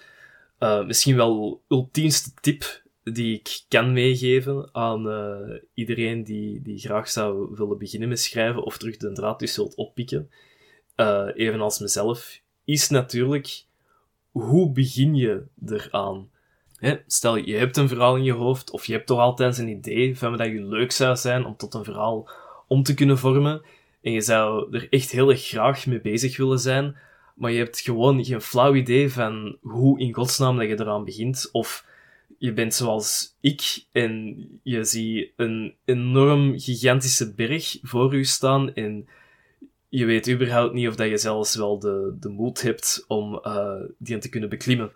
misschien 0.85 1.15
wel 1.15 1.61
ultiemste 1.67 2.31
tip 2.41 2.81
die 3.03 3.39
ik 3.39 3.61
kan 3.67 3.93
meegeven 3.93 4.69
aan 4.71 5.07
iedereen 5.73 6.23
die, 6.23 6.61
die 6.61 6.79
graag 6.79 7.09
zou 7.09 7.55
willen 7.55 7.77
beginnen 7.77 8.09
met 8.09 8.19
schrijven 8.19 8.63
of 8.63 8.77
terug 8.77 8.97
de 8.97 9.11
draad 9.11 9.39
dus 9.39 9.55
wilt 9.55 9.75
oppikken, 9.75 10.29
evenals 11.35 11.79
mezelf, 11.79 12.39
is 12.65 12.89
natuurlijk 12.89 13.63
hoe 14.31 14.71
begin 14.71 15.15
je 15.15 15.43
eraan? 15.65 16.29
Hè? 16.75 16.95
Stel, 17.07 17.35
je 17.35 17.55
hebt 17.55 17.77
een 17.77 17.87
verhaal 17.87 18.15
in 18.15 18.23
je 18.23 18.33
hoofd, 18.33 18.71
of 18.71 18.85
je 18.85 18.93
hebt 18.93 19.07
toch 19.07 19.19
altijd 19.19 19.57
een 19.57 19.67
idee 19.67 20.17
van 20.17 20.37
wat 20.37 20.47
je 20.47 20.63
leuk 20.63 20.91
zou 20.91 21.15
zijn 21.15 21.45
om 21.45 21.55
tot 21.55 21.73
een 21.73 21.83
verhaal 21.83 22.29
om 22.67 22.83
te 22.83 22.93
kunnen 22.93 23.17
vormen, 23.17 23.61
en 24.01 24.11
je 24.11 24.21
zou 24.21 24.75
er 24.75 24.87
echt 24.89 25.11
heel 25.11 25.29
erg 25.29 25.47
graag 25.47 25.85
mee 25.85 26.01
bezig 26.01 26.37
willen 26.37 26.59
zijn, 26.59 26.95
maar 27.35 27.51
je 27.51 27.57
hebt 27.57 27.79
gewoon 27.79 28.25
geen 28.25 28.41
flauw 28.41 28.75
idee 28.75 29.11
van 29.11 29.57
hoe 29.61 29.99
in 29.99 30.13
godsnaam 30.13 30.57
dat 30.57 30.67
je 30.67 30.79
eraan 30.79 31.05
begint, 31.05 31.49
of 31.51 31.85
je 32.37 32.53
bent 32.53 32.73
zoals 32.73 33.35
ik 33.41 33.85
en 33.91 34.37
je 34.63 34.83
ziet 34.83 35.31
een 35.35 35.75
enorm 35.85 36.59
gigantische 36.59 37.33
berg 37.33 37.77
voor 37.81 38.15
je 38.15 38.23
staan 38.23 38.73
en 38.73 39.07
je 39.89 40.05
weet 40.05 40.29
überhaupt 40.29 40.73
niet 40.73 40.87
of 40.87 40.95
dat 40.95 41.09
je 41.09 41.17
zelfs 41.17 41.55
wel 41.55 41.79
de, 41.79 42.15
de 42.19 42.29
moed 42.29 42.61
hebt 42.61 43.05
om 43.07 43.41
uh, 43.43 43.81
die 43.97 44.17
te 44.17 44.29
kunnen 44.29 44.49
beklimmen. 44.49 44.91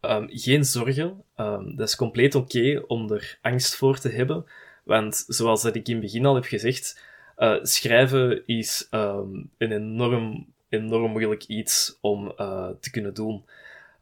Um, 0.00 0.26
geen 0.28 0.64
zorgen, 0.64 1.22
um, 1.36 1.76
dat 1.76 1.88
is 1.88 1.96
compleet 1.96 2.34
oké 2.34 2.82
om 2.86 3.12
er 3.12 3.38
angst 3.42 3.76
voor 3.76 3.98
te 3.98 4.08
hebben, 4.08 4.44
want 4.84 5.24
zoals 5.26 5.62
dat 5.62 5.74
ik 5.74 5.88
in 5.88 5.94
het 5.94 6.04
begin 6.04 6.26
al 6.26 6.34
heb 6.34 6.44
gezegd, 6.44 7.00
uh, 7.38 7.58
schrijven 7.62 8.46
is 8.46 8.88
um, 8.90 9.50
een 9.58 9.72
enorm, 9.72 10.46
enorm 10.68 11.10
moeilijk 11.10 11.44
iets 11.44 11.98
om 12.00 12.32
uh, 12.36 12.68
te 12.80 12.90
kunnen 12.90 13.14
doen. 13.14 13.44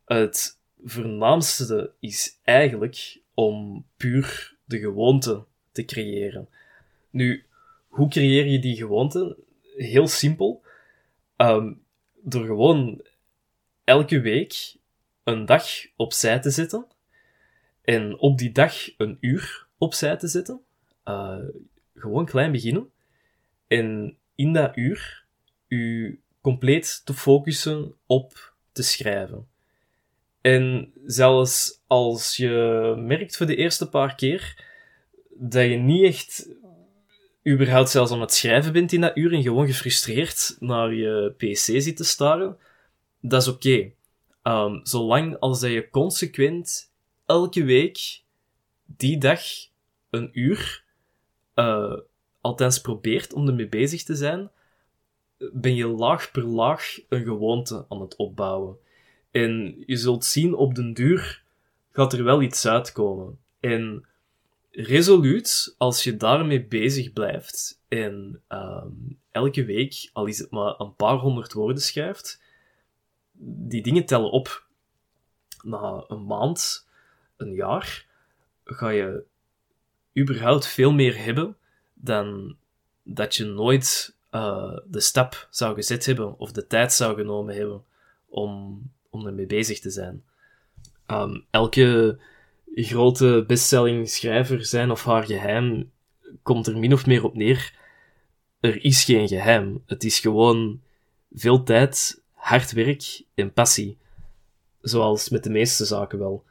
Het 0.04 0.58
voornaamste 0.84 1.92
is 2.00 2.38
eigenlijk 2.42 3.20
om 3.34 3.84
puur 3.96 4.56
de 4.64 4.78
gewoonte 4.78 5.44
te 5.72 5.84
creëren. 5.84 6.48
Nu, 7.10 7.44
hoe 7.88 8.08
creëer 8.08 8.46
je 8.46 8.58
die 8.58 8.76
gewoonte? 8.76 9.36
Heel 9.76 10.08
simpel. 10.08 10.62
Um, 11.36 11.82
door 12.22 12.44
gewoon 12.46 13.04
elke 13.84 14.20
week 14.20 14.76
een 15.24 15.46
dag 15.46 15.64
opzij 15.96 16.40
te 16.40 16.50
zetten. 16.50 16.86
En 17.82 18.18
op 18.18 18.38
die 18.38 18.52
dag 18.52 18.74
een 18.96 19.16
uur 19.20 19.66
opzij 19.78 20.16
te 20.16 20.28
zetten. 20.28 20.60
Uh, 21.04 21.38
gewoon 21.94 22.26
klein 22.26 22.52
beginnen. 22.52 22.90
En 23.66 24.16
in 24.34 24.52
dat 24.52 24.76
uur 24.76 25.24
u 25.68 26.20
compleet 26.40 27.02
te 27.04 27.14
focussen 27.14 27.94
op 28.06 28.54
te 28.72 28.82
schrijven. 28.82 29.46
En 30.40 30.92
zelfs 31.04 31.82
als 31.86 32.36
je 32.36 32.94
merkt 32.98 33.36
voor 33.36 33.46
de 33.46 33.56
eerste 33.56 33.88
paar 33.88 34.14
keer 34.14 34.64
dat 35.30 35.62
je 35.62 35.76
niet 35.76 36.04
echt 36.04 36.48
überhaupt 37.48 37.90
zelfs 37.90 38.12
aan 38.12 38.20
het 38.20 38.32
schrijven 38.32 38.72
bent 38.72 38.92
in 38.92 39.00
dat 39.00 39.16
uur 39.16 39.32
en 39.32 39.42
gewoon 39.42 39.66
gefrustreerd 39.66 40.56
naar 40.60 40.94
je 40.94 41.34
pc 41.36 41.56
zit 41.82 41.96
te 41.96 42.04
staren, 42.04 42.56
dat 43.20 43.42
is 43.42 43.48
oké. 43.48 43.92
Um, 44.42 44.80
zolang 44.82 45.38
als 45.38 45.60
dat 45.60 45.70
je 45.70 45.90
consequent 45.90 46.92
elke 47.26 47.64
week 47.64 48.22
die 48.84 49.18
dag 49.18 49.40
een 50.10 50.30
uur 50.32 50.84
uh, 51.54 51.96
althans 52.40 52.80
probeert 52.80 53.32
om 53.32 53.48
ermee 53.48 53.68
bezig 53.68 54.02
te 54.02 54.14
zijn, 54.14 54.50
ben 55.52 55.74
je 55.74 55.86
laag 55.86 56.30
per 56.30 56.44
laag 56.44 56.98
een 57.08 57.24
gewoonte 57.24 57.86
aan 57.88 58.00
het 58.00 58.16
opbouwen. 58.16 58.76
En 59.30 59.82
je 59.86 59.96
zult 59.96 60.24
zien, 60.24 60.54
op 60.54 60.74
den 60.74 60.94
duur 60.94 61.42
gaat 61.90 62.12
er 62.12 62.24
wel 62.24 62.42
iets 62.42 62.66
uitkomen. 62.66 63.38
En 63.60 64.06
resoluut, 64.72 65.74
als 65.78 66.04
je 66.04 66.16
daarmee 66.16 66.64
bezig 66.64 67.12
blijft 67.12 67.80
en 67.88 68.42
um, 68.48 69.18
elke 69.30 69.64
week, 69.64 70.10
al 70.12 70.26
is 70.26 70.38
het 70.38 70.50
maar 70.50 70.80
een 70.80 70.94
paar 70.94 71.16
honderd 71.16 71.52
woorden 71.52 71.82
schrijft, 71.82 72.40
die 73.32 73.82
dingen 73.82 74.04
tellen 74.04 74.30
op. 74.30 74.66
Na 75.62 76.04
een 76.08 76.24
maand, 76.24 76.88
een 77.36 77.52
jaar, 77.52 78.06
ga 78.64 78.88
je 78.88 79.24
überhaupt 80.18 80.66
veel 80.66 80.92
meer 80.92 81.24
hebben 81.24 81.56
dan 81.94 82.56
dat 83.02 83.34
je 83.34 83.44
nooit 83.44 84.16
uh, 84.30 84.78
de 84.86 85.00
stap 85.00 85.46
zou 85.50 85.74
gezet 85.74 86.06
hebben 86.06 86.38
of 86.38 86.52
de 86.52 86.66
tijd 86.66 86.92
zou 86.92 87.16
genomen 87.16 87.54
hebben 87.54 87.84
om, 88.28 88.82
om 89.10 89.26
ermee 89.26 89.46
bezig 89.46 89.80
te 89.80 89.90
zijn. 89.90 90.24
Um, 91.06 91.46
elke 91.50 92.18
grote 92.74 93.44
bestselling 93.46 94.08
schrijver 94.08 94.64
zijn 94.64 94.90
of 94.90 95.04
haar 95.04 95.24
geheim 95.24 95.90
komt 96.42 96.66
er 96.66 96.78
min 96.78 96.92
of 96.92 97.06
meer 97.06 97.24
op 97.24 97.34
neer. 97.34 97.74
Er 98.60 98.84
is 98.84 99.04
geen 99.04 99.28
geheim. 99.28 99.82
Het 99.86 100.04
is 100.04 100.18
gewoon 100.18 100.80
veel 101.32 101.62
tijd, 101.62 102.22
hard 102.32 102.72
werk 102.72 103.22
en 103.34 103.52
passie. 103.52 103.98
Zoals 104.80 105.28
met 105.28 105.44
de 105.44 105.50
meeste 105.50 105.84
zaken 105.84 106.18
wel. 106.18 106.44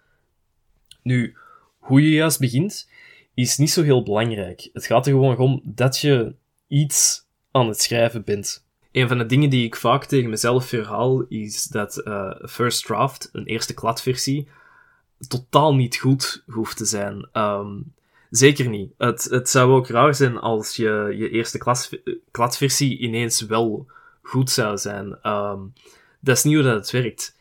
Nu, 1.03 1.37
hoe 1.77 2.01
je 2.01 2.09
juist 2.09 2.39
begint, 2.39 2.89
is 3.33 3.57
niet 3.57 3.71
zo 3.71 3.83
heel 3.83 4.03
belangrijk. 4.03 4.69
Het 4.73 4.85
gaat 4.85 5.05
er 5.05 5.11
gewoon 5.11 5.37
om 5.37 5.61
dat 5.63 5.97
je 5.97 6.35
iets 6.67 7.25
aan 7.51 7.67
het 7.67 7.81
schrijven 7.81 8.23
bent. 8.23 8.65
Een 8.91 9.07
van 9.07 9.17
de 9.17 9.25
dingen 9.25 9.49
die 9.49 9.65
ik 9.65 9.75
vaak 9.75 10.05
tegen 10.05 10.29
mezelf 10.29 10.65
verhaal 10.65 11.21
is 11.21 11.63
dat 11.63 12.01
uh, 12.05 12.31
First 12.49 12.85
Draft, 12.85 13.29
een 13.31 13.45
eerste 13.45 13.73
kladversie, 13.73 14.47
totaal 15.27 15.75
niet 15.75 15.95
goed 15.95 16.43
hoeft 16.47 16.77
te 16.77 16.85
zijn. 16.85 17.29
Um, 17.33 17.93
zeker 18.29 18.69
niet. 18.69 18.91
Het, 18.97 19.23
het 19.23 19.49
zou 19.49 19.71
ook 19.71 19.87
raar 19.87 20.15
zijn 20.15 20.37
als 20.37 20.75
je 20.75 21.13
je 21.17 21.29
eerste 21.29 21.57
klas, 21.57 21.89
kladversie 22.31 22.97
ineens 22.97 23.41
wel 23.41 23.87
goed 24.21 24.49
zou 24.49 24.77
zijn. 24.77 25.27
Um, 25.27 25.73
dat 26.19 26.37
is 26.37 26.43
niet 26.43 26.55
hoe 26.55 26.63
dat 26.63 26.75
het 26.75 26.91
werkt 26.91 27.39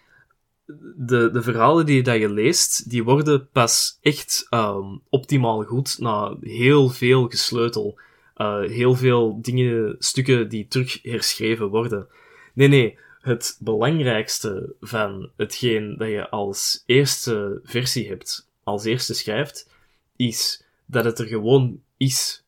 de, 0.96 1.30
de 1.32 1.42
verhalen 1.42 1.86
die 1.86 2.02
dat 2.02 2.18
je 2.18 2.32
leest, 2.32 2.90
die 2.90 3.04
worden 3.04 3.48
pas 3.52 3.98
echt 4.02 4.46
um, 4.50 5.00
optimaal 5.08 5.62
goed 5.62 5.98
na 5.98 6.36
heel 6.40 6.88
veel 6.88 7.28
gesleutel. 7.28 7.98
Uh, 8.36 8.60
heel 8.60 8.94
veel 8.94 9.38
dingen, 9.42 9.96
stukken 9.98 10.48
die 10.48 10.68
terug 10.68 10.98
herschreven 11.02 11.68
worden. 11.68 12.06
Nee, 12.54 12.68
nee, 12.68 12.98
het 13.20 13.56
belangrijkste 13.60 14.74
van 14.80 15.30
hetgeen 15.36 15.96
dat 15.98 16.08
je 16.08 16.30
als 16.30 16.82
eerste 16.86 17.60
versie 17.62 18.08
hebt, 18.08 18.48
als 18.64 18.84
eerste 18.84 19.14
schrijft, 19.14 19.70
is 20.16 20.64
dat 20.86 21.04
het 21.04 21.18
er 21.18 21.26
gewoon 21.26 21.82
is. 21.96 22.44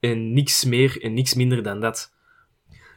En 0.00 0.32
niks 0.32 0.64
meer 0.64 1.02
en 1.02 1.14
niks 1.14 1.34
minder 1.34 1.62
dan 1.62 1.80
dat. 1.80 2.12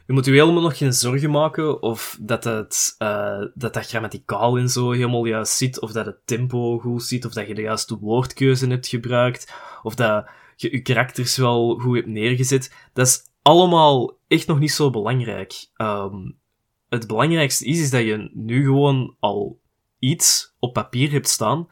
Je 0.06 0.12
moet 0.14 0.24
je 0.24 0.30
helemaal 0.30 0.62
nog 0.62 0.78
geen 0.78 0.92
zorgen 0.92 1.30
maken 1.30 1.82
of 1.82 2.18
dat 2.20 2.44
het, 2.44 2.94
uh, 2.98 3.44
dat, 3.54 3.74
dat 3.74 3.86
grammaticaal 3.86 4.58
en 4.58 4.68
zo 4.68 4.90
helemaal 4.90 5.24
juist 5.24 5.52
zit, 5.52 5.80
of 5.80 5.92
dat 5.92 6.06
het 6.06 6.18
tempo 6.24 6.78
goed 6.78 7.02
zit, 7.02 7.24
of 7.24 7.32
dat 7.32 7.46
je 7.46 7.54
de 7.54 7.62
juiste 7.62 7.98
woordkeuze 7.98 8.66
hebt 8.66 8.86
gebruikt, 8.86 9.52
of 9.82 9.94
dat 9.94 10.26
je 10.56 10.70
je 10.70 10.80
karakters 10.82 11.36
wel 11.36 11.78
goed 11.78 11.96
hebt 11.96 12.08
neergezet. 12.08 12.74
Dat 12.92 13.06
is 13.06 13.22
allemaal 13.42 14.18
echt 14.28 14.46
nog 14.46 14.58
niet 14.58 14.72
zo 14.72 14.90
belangrijk. 14.90 15.66
Um, 15.76 16.38
het 16.88 17.06
belangrijkste 17.06 17.64
is, 17.64 17.80
is 17.80 17.90
dat 17.90 18.02
je 18.02 18.30
nu 18.32 18.64
gewoon 18.64 19.16
al 19.18 19.58
iets 19.98 20.54
op 20.58 20.72
papier 20.72 21.10
hebt 21.10 21.28
staan, 21.28 21.68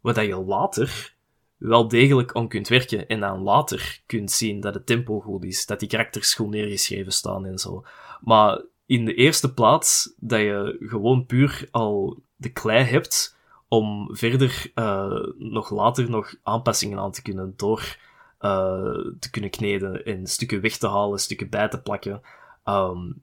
wat 0.00 0.16
je 0.16 0.36
later 0.36 1.16
wel 1.56 1.88
degelijk 1.88 2.34
om 2.34 2.48
kunt 2.48 2.68
werken 2.68 3.08
en 3.08 3.20
dan 3.20 3.42
later 3.42 4.02
kunt 4.06 4.30
zien 4.30 4.60
dat 4.60 4.74
het 4.74 4.86
tempo 4.86 5.20
goed 5.20 5.44
is, 5.44 5.66
dat 5.66 5.80
die 5.80 5.88
karakters 5.88 6.34
goed 6.34 6.48
neergeschreven 6.48 7.12
staan 7.12 7.46
en 7.46 7.58
zo. 7.58 7.84
Maar 8.20 8.62
in 8.86 9.04
de 9.04 9.14
eerste 9.14 9.54
plaats 9.54 10.14
dat 10.16 10.40
je 10.40 10.76
gewoon 10.80 11.26
puur 11.26 11.68
al 11.70 12.22
de 12.36 12.52
klei 12.52 12.84
hebt 12.84 13.36
om 13.68 14.08
verder 14.16 14.70
uh, 14.74 15.26
nog 15.38 15.70
later 15.70 16.10
nog 16.10 16.34
aanpassingen 16.42 16.98
aan 16.98 17.12
te 17.12 17.22
kunnen 17.22 17.52
door 17.56 17.96
uh, 18.40 18.96
te 19.18 19.30
kunnen 19.30 19.50
kneden 19.50 20.04
en 20.04 20.26
stukken 20.26 20.60
weg 20.60 20.76
te 20.76 20.88
halen, 20.88 21.18
stukken 21.18 21.48
bij 21.48 21.68
te 21.68 21.80
plakken. 21.80 22.20
Um, 22.64 23.20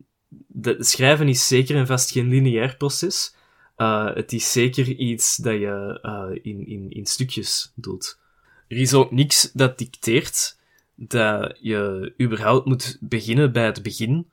schrijven 0.80 1.28
is 1.28 1.48
zeker 1.48 1.76
en 1.76 1.88
vast 1.88 2.12
geen 2.12 2.30
lineair 2.30 2.78
proces. 2.78 3.36
Uh, 3.78 4.14
het 4.16 4.34
is 4.34 4.52
zeker 4.52 4.88
iets 4.88 5.36
dat 5.36 5.54
je 5.54 6.00
in, 6.42 6.68
in, 6.68 6.90
in 6.90 7.06
stukjes 7.06 7.72
doet. 7.76 8.20
Er 8.68 8.78
is 8.78 8.94
ook 8.94 9.12
niks 9.12 9.52
dat 9.52 9.78
dicteert 9.78 10.60
dat 10.96 11.58
je 11.62 12.14
überhaupt 12.22 12.66
moet 12.66 12.98
beginnen 13.00 13.52
bij 13.52 13.66
het 13.66 13.84
begin 13.84 14.28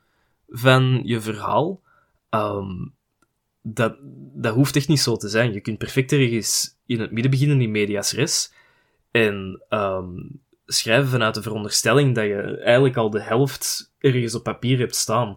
van 0.49 1.01
je 1.05 1.21
verhaal. 1.21 1.81
Um, 2.31 2.95
dat, 3.63 3.97
dat 4.35 4.55
hoeft 4.55 4.77
echt 4.77 4.89
niet 4.89 5.01
zo 5.01 5.17
te 5.17 5.29
zijn. 5.29 5.53
Je 5.53 5.61
kunt 5.61 5.79
perfect 5.79 6.13
ergens 6.13 6.77
in 6.87 7.01
het 7.01 7.11
midden 7.11 7.31
beginnen 7.31 7.61
in 7.61 7.71
medias 7.71 8.13
res. 8.13 8.53
En 9.11 9.63
um, 9.71 10.41
schrijven 10.67 11.09
vanuit 11.09 11.35
de 11.35 11.43
veronderstelling 11.43 12.15
dat 12.15 12.25
je 12.25 12.59
eigenlijk 12.59 12.97
al 12.97 13.11
de 13.11 13.23
helft 13.23 13.93
ergens 13.99 14.35
op 14.35 14.43
papier 14.43 14.79
hebt 14.79 14.97
staan. 14.97 15.37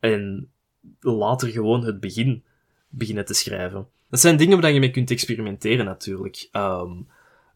En 0.00 0.50
later 1.00 1.48
gewoon 1.48 1.84
het 1.84 2.00
begin 2.00 2.44
beginnen 2.88 3.24
te 3.24 3.34
schrijven. 3.34 3.86
Dat 4.10 4.20
zijn 4.20 4.36
dingen 4.36 4.60
waar 4.60 4.72
je 4.72 4.80
mee 4.80 4.90
kunt 4.90 5.10
experimenteren 5.10 5.84
natuurlijk. 5.84 6.48
Um, 6.52 7.06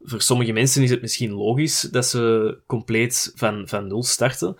voor 0.03 0.23
sommige 0.23 0.53
mensen 0.53 0.83
is 0.83 0.91
het 0.91 1.01
misschien 1.01 1.31
logisch 1.31 1.81
dat 1.81 2.07
ze 2.07 2.57
compleet 2.67 3.33
van, 3.35 3.69
van 3.69 3.87
nul 3.87 4.03
starten. 4.03 4.57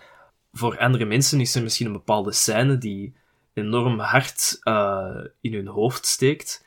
Voor 0.53 0.77
andere 0.77 1.05
mensen 1.05 1.39
is 1.39 1.55
er 1.55 1.63
misschien 1.63 1.85
een 1.85 1.91
bepaalde 1.91 2.31
scène 2.31 2.77
die 2.77 3.13
enorm 3.53 3.99
hard 3.99 4.59
uh, 4.63 5.17
in 5.41 5.53
hun 5.53 5.67
hoofd 5.67 6.05
steekt. 6.05 6.65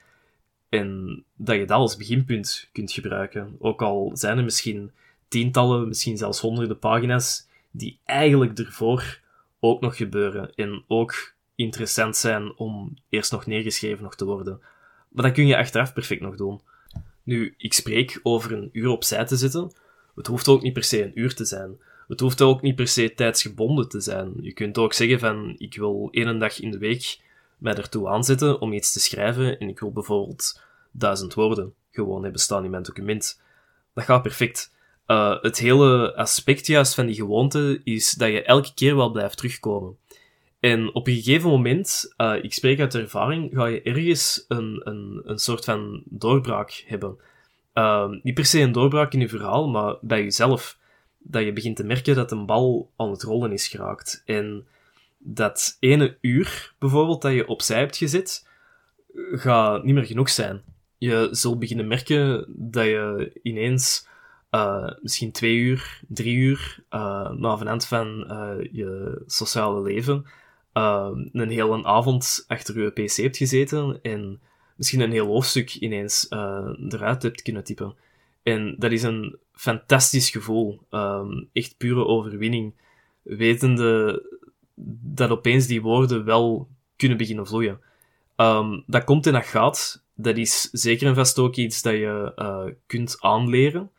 En 0.68 1.24
dat 1.36 1.56
je 1.56 1.64
dat 1.64 1.78
als 1.78 1.96
beginpunt 1.96 2.68
kunt 2.72 2.92
gebruiken. 2.92 3.56
Ook 3.58 3.82
al 3.82 4.10
zijn 4.14 4.38
er 4.38 4.44
misschien 4.44 4.90
tientallen, 5.28 5.88
misschien 5.88 6.16
zelfs 6.16 6.40
honderden 6.40 6.78
pagina's 6.78 7.46
die 7.70 7.98
eigenlijk 8.04 8.58
ervoor 8.58 9.20
ook 9.64 9.80
nog 9.80 9.96
gebeuren. 9.96 10.54
En 10.54 10.84
ook 10.88 11.34
interessant 11.54 12.16
zijn 12.16 12.56
om 12.56 12.96
eerst 13.08 13.32
nog 13.32 13.46
neergeschreven 13.46 14.02
nog 14.02 14.16
te 14.16 14.24
worden. 14.24 14.60
Maar 15.08 15.24
dat 15.24 15.32
kun 15.32 15.46
je 15.46 15.56
achteraf 15.56 15.92
perfect 15.92 16.20
nog 16.20 16.36
doen. 16.36 16.60
Nu, 17.22 17.54
ik 17.56 17.72
spreek 17.72 18.20
over 18.22 18.52
een 18.52 18.68
uur 18.72 18.88
opzij 18.88 19.24
te 19.24 19.36
zitten. 19.36 19.72
Het 20.14 20.26
hoeft 20.26 20.48
ook 20.48 20.62
niet 20.62 20.72
per 20.72 20.84
se 20.84 21.04
een 21.04 21.18
uur 21.20 21.34
te 21.34 21.44
zijn. 21.44 21.80
Het 22.08 22.20
hoeft 22.20 22.42
ook 22.42 22.62
niet 22.62 22.74
per 22.74 22.88
se 22.88 23.14
tijdsgebonden 23.14 23.88
te 23.88 24.00
zijn. 24.00 24.32
Je 24.40 24.52
kunt 24.52 24.78
ook 24.78 24.92
zeggen 24.92 25.18
van, 25.18 25.54
ik 25.58 25.76
wil 25.76 26.08
één 26.10 26.38
dag 26.38 26.60
in 26.60 26.70
de 26.70 26.78
week 26.78 27.20
mij 27.58 27.74
ertoe 27.74 28.08
aanzetten 28.08 28.60
om 28.60 28.72
iets 28.72 28.92
te 28.92 29.00
schrijven 29.00 29.58
en 29.58 29.68
ik 29.68 29.80
wil 29.80 29.92
bijvoorbeeld 29.92 30.60
duizend 30.90 31.34
woorden 31.34 31.74
gewoon 31.90 32.22
hebben 32.22 32.40
staan 32.40 32.64
in 32.64 32.70
mijn 32.70 32.82
document. 32.82 33.40
Dat 33.94 34.04
gaat 34.04 34.22
perfect. 34.22 34.73
Uh, 35.06 35.42
het 35.42 35.58
hele 35.58 36.14
aspect 36.14 36.66
juist 36.66 36.94
van 36.94 37.06
die 37.06 37.14
gewoonte 37.14 37.80
is 37.84 38.12
dat 38.12 38.30
je 38.30 38.42
elke 38.42 38.74
keer 38.74 38.96
wel 38.96 39.10
blijft 39.10 39.36
terugkomen. 39.36 39.96
En 40.60 40.94
op 40.94 41.06
een 41.06 41.14
gegeven 41.14 41.48
moment, 41.48 42.14
uh, 42.16 42.34
ik 42.42 42.52
spreek 42.52 42.80
uit 42.80 42.94
ervaring, 42.94 43.50
ga 43.54 43.66
je 43.66 43.82
ergens 43.82 44.44
een, 44.48 44.80
een, 44.84 45.22
een 45.24 45.38
soort 45.38 45.64
van 45.64 46.02
doorbraak 46.04 46.84
hebben. 46.86 47.18
Uh, 47.74 48.10
niet 48.22 48.34
per 48.34 48.44
se 48.44 48.60
een 48.60 48.72
doorbraak 48.72 49.12
in 49.12 49.20
je 49.20 49.28
verhaal, 49.28 49.68
maar 49.68 49.96
bij 50.00 50.22
jezelf. 50.22 50.78
Dat 51.18 51.44
je 51.44 51.52
begint 51.52 51.76
te 51.76 51.84
merken 51.84 52.14
dat 52.14 52.32
een 52.32 52.46
bal 52.46 52.90
aan 52.96 53.10
het 53.10 53.22
rollen 53.22 53.52
is 53.52 53.68
geraakt. 53.68 54.22
En 54.26 54.66
dat 55.18 55.76
ene 55.80 56.16
uur, 56.20 56.74
bijvoorbeeld, 56.78 57.22
dat 57.22 57.32
je 57.32 57.48
opzij 57.48 57.78
hebt 57.78 57.96
gezet, 57.96 58.48
gaat 59.32 59.84
niet 59.84 59.94
meer 59.94 60.04
genoeg 60.06 60.30
zijn. 60.30 60.62
Je 60.98 61.28
zult 61.30 61.58
beginnen 61.58 61.86
merken 61.86 62.44
dat 62.48 62.84
je 62.84 63.30
ineens 63.42 64.06
uh, 64.54 64.90
misschien 65.00 65.32
twee 65.32 65.56
uur, 65.56 66.00
drie 66.08 66.36
uur, 66.36 66.84
uh, 66.90 67.30
na 67.30 67.56
vanavond 67.56 67.86
van 67.86 68.24
uh, 68.30 68.68
je 68.72 69.22
sociale 69.26 69.82
leven, 69.82 70.24
een 71.32 71.50
hele 71.50 71.84
avond 71.84 72.44
achter 72.46 72.82
je 72.82 72.90
pc 72.90 73.16
hebt 73.16 73.36
gezeten 73.36 73.98
en 74.02 74.40
misschien 74.76 75.00
een 75.00 75.12
heel 75.12 75.26
hoofdstuk 75.26 75.74
ineens 75.74 76.26
eruit 76.88 77.22
hebt 77.22 77.42
kunnen 77.42 77.64
typen. 77.64 77.94
En 78.42 78.74
dat 78.78 78.92
is 78.92 79.02
een 79.02 79.36
fantastisch 79.52 80.30
gevoel. 80.30 80.80
Um, 80.90 81.48
echt 81.52 81.76
pure 81.76 82.06
overwinning. 82.06 82.74
Wetende 83.22 84.22
dat 85.00 85.30
opeens 85.30 85.66
die 85.66 85.82
woorden 85.82 86.24
wel 86.24 86.68
kunnen 86.96 87.18
beginnen 87.18 87.46
vloeien. 87.46 87.80
Um, 88.36 88.84
dat 88.86 89.04
komt 89.04 89.26
en 89.26 89.32
dat 89.32 89.46
gaat. 89.46 90.04
Dat 90.14 90.36
is 90.36 90.60
zeker 90.60 91.06
en 91.06 91.14
vast 91.14 91.38
ook 91.38 91.56
iets 91.56 91.82
dat 91.82 91.94
je 91.94 92.74
kunt 92.86 93.16
aanleren 93.20 93.90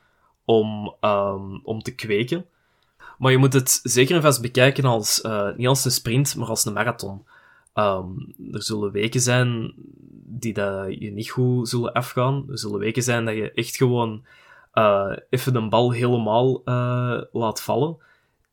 om, 0.45 0.95
um, 1.01 1.60
om 1.63 1.81
te 1.81 1.95
kweken. 1.95 2.45
Maar 3.17 3.31
je 3.31 3.38
moet 3.38 3.53
het 3.53 3.79
zeker 3.84 4.15
en 4.15 4.21
vast 4.21 4.41
bekijken 4.41 4.86
als, 4.86 5.23
uh, 5.23 5.55
niet 5.55 5.67
als 5.67 5.86
een 5.86 5.91
sprint, 5.91 6.36
maar 6.36 6.47
als 6.47 6.65
een 6.65 6.73
marathon. 6.73 7.25
Um, 7.73 8.34
er 8.51 8.63
zullen 8.63 8.91
weken 8.91 9.21
zijn 9.21 9.73
die 10.27 10.53
dat 10.53 10.99
je 10.99 11.12
niet 11.12 11.29
goed 11.29 11.69
zullen 11.69 11.93
afgaan. 11.93 12.45
Er 12.49 12.60
zullen 12.60 12.79
weken 12.79 13.03
zijn 13.03 13.25
dat 13.25 13.36
je 13.36 13.51
echt 13.51 13.75
gewoon 13.75 14.25
uh, 14.73 15.17
even 15.29 15.53
de 15.53 15.67
bal 15.67 15.91
helemaal 15.91 16.62
uh, 16.65 17.21
laat 17.31 17.62
vallen. 17.62 17.97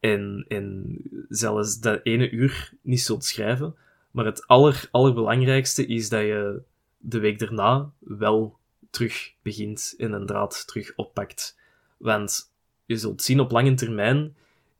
En, 0.00 0.44
en 0.48 0.96
zelfs 1.28 1.80
dat 1.80 2.00
ene 2.02 2.30
uur 2.30 2.72
niet 2.82 3.00
zult 3.00 3.24
schrijven. 3.24 3.74
Maar 4.10 4.24
het 4.24 4.46
aller, 4.46 4.88
allerbelangrijkste 4.90 5.86
is 5.86 6.08
dat 6.08 6.20
je 6.20 6.62
de 6.98 7.18
week 7.18 7.38
daarna 7.38 7.90
wel 7.98 8.56
terug 8.90 9.32
begint 9.42 9.94
en 9.98 10.12
een 10.12 10.26
draad 10.26 10.66
terug 10.66 10.92
oppakt. 10.96 11.58
Want 12.02 12.52
je 12.84 12.96
zult 12.96 13.22
zien 13.22 13.40
op 13.40 13.50
lange 13.50 13.74
termijn 13.74 14.36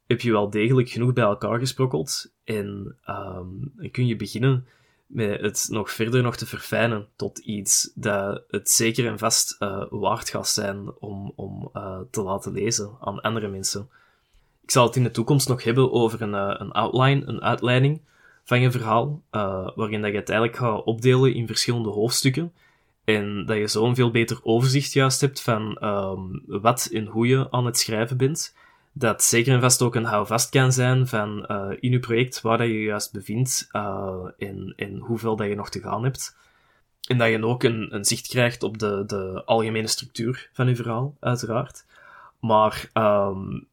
heb 0.06 0.20
je 0.20 0.32
wel 0.32 0.50
degelijk 0.50 0.88
genoeg 0.88 1.12
bij 1.12 1.24
elkaar 1.24 1.58
gesprokkeld 1.58 2.32
en 2.44 2.96
um, 3.08 3.72
dan 3.76 3.90
kun 3.90 4.06
je 4.06 4.16
beginnen 4.16 4.66
met 5.06 5.40
het 5.40 5.66
nog 5.70 5.90
verder 5.90 6.22
nog 6.22 6.37
te 6.37 6.46
verfijnen 6.46 7.08
tot 7.16 7.38
iets 7.38 7.90
dat 7.94 8.42
het 8.48 8.70
zeker 8.70 9.06
en 9.06 9.18
vast 9.18 9.56
uh, 9.58 9.85
waard 9.90 10.28
gaat 10.28 10.48
zijn 10.48 10.92
om, 10.98 11.32
om 11.37 11.70
uh, 11.74 11.98
te 12.11 12.22
laten 12.22 12.52
lezen 12.52 12.96
aan 13.00 13.20
andere 13.20 13.48
mensen. 13.48 13.88
Ik 14.62 14.70
zal 14.70 14.87
het 14.87 14.96
in 14.96 15.02
de 15.02 15.11
toekomst 15.11 15.48
nog 15.48 15.64
hebben 15.64 15.92
over 15.92 16.22
een, 16.22 16.35
uh, 16.35 16.54
een 16.58 16.72
outline, 16.72 17.26
een 17.26 17.42
uitleiding 17.42 18.00
van 18.44 18.61
je 18.61 18.70
verhaal, 18.70 19.22
waarin 19.74 20.02
dat 20.02 20.11
je 20.11 20.18
het 20.18 20.28
eigenlijk 20.28 20.58
gaat 20.58 20.85
opdelen 20.85 21.35
in 21.35 21.46
verschillende 21.46 21.88
hoofdstukken 21.88 22.52
en 23.05 23.47
dat 23.47 23.57
je 23.57 23.69
zo 23.69 23.87
een 23.87 23.95
veel 23.95 24.11
beter 24.11 24.38
overzicht 24.43 24.93
juist 24.93 25.21
hebt 25.21 25.41
van 25.41 25.85
um, 25.85 26.43
wat 26.47 26.88
en 26.93 27.07
hoe 27.07 27.27
je 27.27 27.51
aan 27.51 27.67
het 27.67 27.79
schrijven 27.79 28.17
bent 28.17 28.55
dat 28.93 29.23
zeker 29.23 29.53
en 29.53 29.61
vast 29.61 29.83
ook 29.83 29.95
een 29.95 30.05
houvast 30.05 30.51
kan 30.51 30.73
zijn 30.73 31.07
van 31.07 31.45
uh, 31.49 31.71
in 31.81 31.91
je 31.91 31.99
project 31.99 32.41
waar 32.41 32.59
dat 32.59 32.67
je 32.67 32.83
juist 32.83 33.12
bevindt 33.12 33.69
uh, 33.73 34.25
en, 34.38 34.73
en 34.77 34.99
hoeveel 34.99 35.37
dat 35.37 35.47
je 35.47 35.55
nog 35.55 35.71
te 35.71 35.81
gaan 35.81 36.05
hebt. 36.05 36.37
En 37.03 37.19
dat 37.19 37.29
je 37.29 37.45
ook 37.45 37.62
een, 37.62 37.95
een 37.95 38.05
zicht 38.05 38.29
krijgt 38.29 38.62
op 38.62 38.79
de, 38.79 39.03
de 39.07 39.43
algemene 39.45 39.87
structuur 39.87 40.51
van 40.53 40.69
je 40.69 40.77
verhaal, 40.77 41.17
uiteraard. 41.21 41.85
Maar 42.41 42.91
um, 42.95 43.67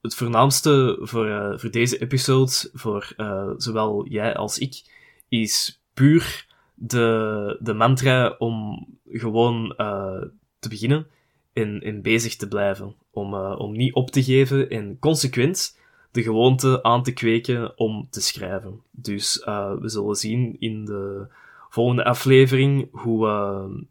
het 0.00 0.14
voornaamste 0.14 0.98
voor, 1.00 1.26
uh, 1.26 1.58
voor 1.58 1.70
deze 1.70 1.98
episode, 1.98 2.70
voor 2.72 3.14
zowel 3.56 4.06
jij 4.08 4.36
als 4.36 4.58
ik, 4.58 4.82
is 5.28 5.80
puur 5.94 6.46
de, 6.74 7.56
de 7.60 7.72
mantra 7.74 8.34
om 8.38 8.86
gewoon 9.08 9.74
te 10.58 10.68
beginnen 10.68 11.06
en, 11.52 11.80
en 11.82 12.02
bezig 12.02 12.36
te 12.36 12.48
blijven. 12.48 12.94
Om, 13.10 13.34
uh, 13.34 13.54
om 13.58 13.72
niet 13.72 13.94
op 13.94 14.10
te 14.10 14.22
geven 14.22 14.70
en 14.70 14.98
consequent 14.98 15.78
de 16.10 16.22
gewoonte 16.22 16.82
aan 16.82 17.02
te 17.02 17.12
kweken 17.12 17.78
om 17.78 18.06
te 18.10 18.20
schrijven. 18.20 18.80
Dus 18.90 19.44
uh, 19.46 19.72
we 19.80 19.88
zullen 19.88 20.16
zien 20.16 20.56
in 20.58 20.84
de 20.84 21.26
volgende 21.68 22.04
aflevering 22.04 22.88
hoe, 22.92 23.26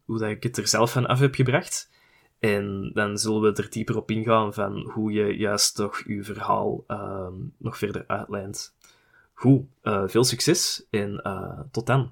hoe 0.05 0.19
dat 0.19 0.29
ik 0.29 0.43
het 0.43 0.57
er 0.57 0.67
zelf 0.67 0.91
van 0.91 1.05
af 1.05 1.19
heb 1.19 1.35
gebracht. 1.35 1.91
En 2.39 2.91
dan 2.93 3.17
zullen 3.17 3.41
we 3.41 3.61
er 3.61 3.69
dieper 3.69 3.97
op 3.97 4.11
ingaan 4.11 4.53
van 4.53 4.89
hoe 4.93 5.11
je 5.11 5.37
juist 5.37 5.75
toch 5.75 6.03
je 6.07 6.23
verhaal 6.23 6.83
nog 7.57 7.77
verder 7.77 8.03
uitlijnt. 8.07 8.75
Goed, 9.33 9.63
veel 9.83 10.23
succes 10.23 10.85
en 10.89 11.21
tot 11.71 11.85
dan. 11.85 12.11